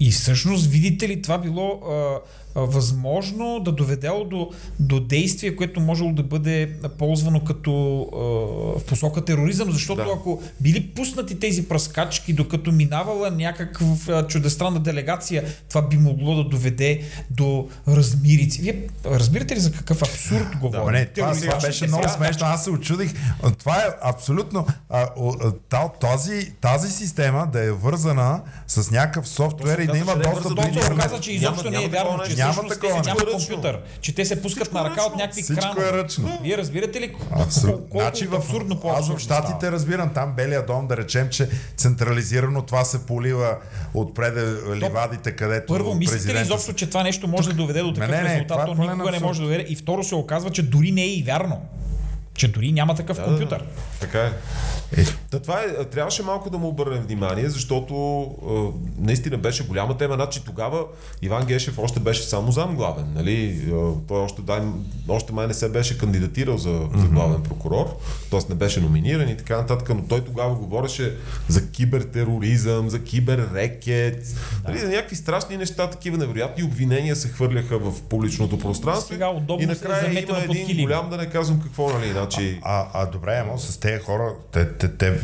[0.00, 2.18] И всъщност, видите ли, това било а,
[2.54, 7.70] възможно да доведело до, до действие, което можело да бъде ползвано като
[8.12, 8.16] а,
[8.80, 10.10] в посока тероризъм, защото Да.
[10.14, 13.86] ако били пуснати тези пръскачки, докато минавала някаква
[14.26, 18.62] чудестранна делегация, това би могло да доведе до размирици.
[18.62, 18.76] Вие
[19.06, 20.80] разбирате ли за какъв абсурд говорим?
[20.82, 22.46] Ама не, това, това Терористичните беше много сега- смешно.
[22.46, 23.14] Аз се очудих.
[23.58, 24.66] Това е абсолютно.
[24.90, 25.06] А,
[26.00, 30.54] тази, тази система да е вързана с някакъв софтуер и да каза, има е достъп
[30.54, 33.78] до оказа, че изобщо няма не е вярно, че Няма всъщност такова те няма компютър,
[34.00, 35.88] че те се пускат Всичко на е ръка от някакви Всичко кранове.
[35.88, 36.38] е ръчно.
[36.42, 37.46] Вие разбирате ли колко,
[37.90, 41.48] колко Значи в, абсурдно аз по-абсурдно в Штатите разбирам, там Белия дом, да речем, че
[41.76, 43.56] централизирано това се полива
[43.94, 44.34] отпред
[44.76, 48.22] ливадите, където Първо, мислите ли изобщо, че това нещо може да доведе до такъв не,
[48.22, 48.62] не, резултат?
[48.62, 49.22] е То никога не абсурд.
[49.22, 49.66] може да доведе.
[49.68, 51.60] И второ се оказва, че дори не е и вярно.
[52.40, 53.58] Че дори няма такъв Да, компютър.
[53.58, 53.66] Да,
[54.00, 54.30] така е.
[54.96, 55.04] Е.
[55.30, 57.94] Та, това е, трябваше малко да му обърнем внимание, защото
[58.50, 60.14] е, наистина беше голяма тема.
[60.14, 60.84] Значи тогава
[61.22, 63.12] Иван Гешев още беше само зам главен.
[63.14, 63.44] Нали?
[63.44, 63.70] Е,
[64.08, 64.60] той още, дай,
[65.08, 67.96] още май не се беше кандидатирал за, за главен прокурор,
[68.30, 68.40] т.е.
[68.48, 71.16] не беше номиниран и така нататък, но той тогава говореше
[71.48, 74.34] за кибертероризъм, за киберрекет,
[74.68, 79.12] нали, за някакви страшни неща, такива невероятни обвинения се хвърляха в публичното пространство.
[79.12, 80.84] Сега удобно и накрая има един килим.
[80.84, 82.58] голям, да не казвам какво, нали, значи...
[82.62, 84.22] А, а добре, ама с тези хора,
[84.52, 85.20] те, те, те,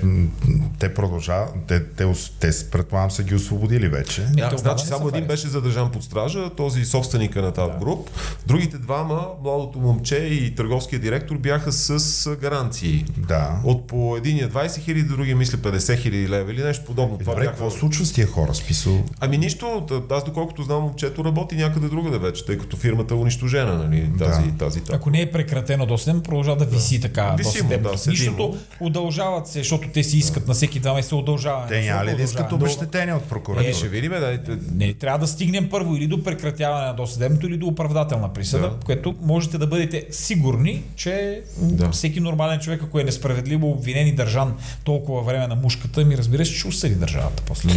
[0.78, 2.04] те продължават, те, те,
[2.40, 4.22] те, с- предполагам са ги освободили вече.
[4.22, 7.72] Е, Да, това значи само са един беше задържан под стража, този собственика на тази
[7.80, 8.10] груп.
[8.46, 12.00] Другите двама, младото момче и търговския директор, бяха с
[12.36, 13.04] гаранции.
[13.18, 13.60] Да.
[13.64, 17.18] От по единия 20 хиляди, другия мисля 50 хиляди лева или нещо подобно.
[17.18, 17.52] Това Добре, бяха...
[17.52, 18.54] какво се случва с тия хора?
[18.54, 19.02] Списал.
[19.20, 23.78] Ами нищо, аз доколкото знам, момчето работи някъде другаде вече, тъй като фирмата е унищожена,
[23.78, 24.58] нали, тази, Да.
[24.58, 24.80] тази, тази.
[24.92, 27.34] Ако не е прекратено до 7, продължава да виси така.
[27.38, 27.90] Виси му, съдебно.
[27.96, 31.68] да, Нищото удължават се, защото те си искат на всеки два месеца удължаване.
[31.68, 33.72] Те няма ли да искат обещетение от Ами прокуратура?
[33.74, 34.38] ще видим, да,
[34.72, 38.76] Не, трябва да стигнем първо или до прекратяване на досъдебното, или до оправдателна присъда, Да.
[38.76, 41.90] което можете да бъдете сигурни, че Да.
[41.90, 46.46] всеки нормален човек, ако е несправедливо обвинен и държан толкова време на мушката, ми разбира
[46.46, 47.70] се, че ще осъди държавата после.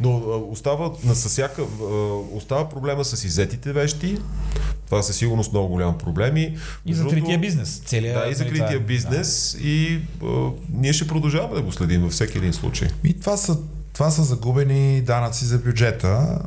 [0.00, 0.10] Но
[0.50, 1.62] остава, на всяка,
[2.32, 4.16] остава проблема с изетите вещи.
[4.86, 6.36] Това със сигурност много голям проблем.
[6.36, 6.54] И,
[6.86, 7.82] И закрития другото, бизнес.
[7.86, 9.56] Целият, Да, и това закрития бизнес.
[9.60, 12.88] И а, ние ще продължаваме да го следим във всеки един случай.
[13.04, 13.58] И това са,
[13.94, 16.38] това са загубени данъци за бюджета.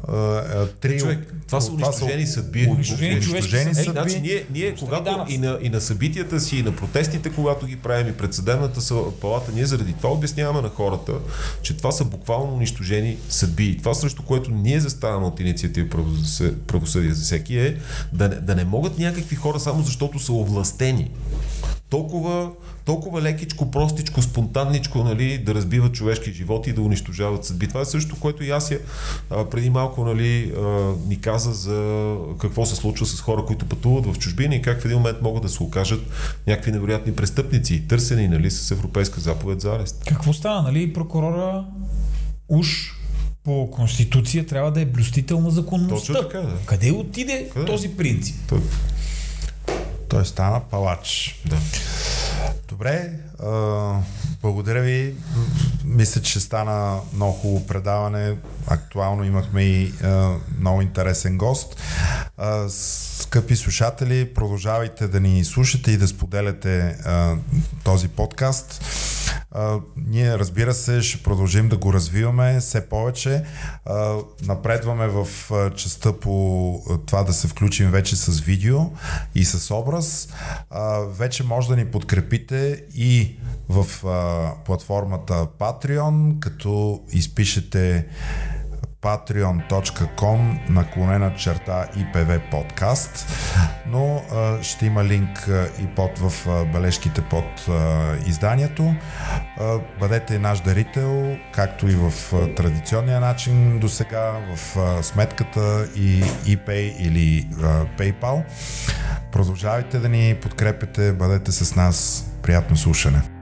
[0.82, 2.68] Три, Е, човек, това са унищожени съдби.
[2.70, 3.86] Унищожени човешки унищожени съдби.
[3.86, 4.00] Съдби.
[4.02, 7.76] значи ние, ние когато и на, и на събитията си, и на протестите, когато ги
[7.76, 8.82] правим и пред съдебната
[9.12, 11.14] палата, ние заради това обясняваме на хората,
[11.62, 13.66] че това са буквално унищожени съдби.
[13.66, 17.78] И това срещу което ние заставаме от инициатива правосъ- правосъдие за всеки е
[18.14, 21.12] да, не- да не могат някакви хора само защото са овластени.
[21.90, 22.50] Толкова,
[22.86, 27.68] толкова лекичко, простичко, спонтанничко нали, да разбиват човешки животи и да унищожават съдби.
[27.68, 28.80] Това е също, което и Ася
[29.30, 34.06] а, преди малко нали, а, ни каза за какво се случва с хора, които пътуват
[34.06, 36.02] в чужбина и как в един момент могат да се окажат
[36.48, 40.04] някакви невероятни престъпници, търсени нали, с европейска заповед за арест.
[40.08, 40.94] Какво стана, нали?
[40.94, 41.66] Прокурора
[42.50, 42.94] уж
[43.44, 46.14] по Конституция трябва да е блюстител на законността.
[46.14, 46.58] Точно така, да.
[46.66, 47.66] Къде отиде Къде?
[47.66, 48.36] този принцип?
[48.50, 48.62] Той-
[50.10, 51.40] Той стана палач.
[51.46, 51.58] Да.
[52.68, 53.10] Добре,
[53.44, 53.94] а,
[54.42, 55.16] благодаря ви.
[55.86, 58.38] Мисля, че стана много хубаво предаване.
[58.68, 61.76] Актуално имахме и а, много интересен гост.
[62.38, 67.36] А, скъпи слушатели, продължавайте да ни слушате и да споделяте а,
[67.84, 68.84] този подкаст.
[69.98, 73.44] Ние, разбира се, ще продължим да го развиваме все повече.
[74.44, 75.28] Напредваме в
[75.76, 78.80] частта по това да се включим вече с видео
[79.36, 80.30] и с образ.
[81.08, 83.36] Вече може да ни подкрепите и
[83.70, 83.88] в
[84.66, 88.06] платформата Patreon, като изпишете
[89.02, 93.28] patreon.com наклонена черта IPV подкаст,
[93.88, 98.96] но а, ще има линк а, и под в а, бележките под а, изданието.
[99.60, 105.88] А, бъдете наш дарител, както и в а, традиционния начин до сега, в а, сметката
[105.96, 108.44] и ePay или а, PayPal.
[109.32, 112.26] Продължавайте да ни подкрепяте, бъдете с нас.
[112.44, 113.37] Приятно слушане!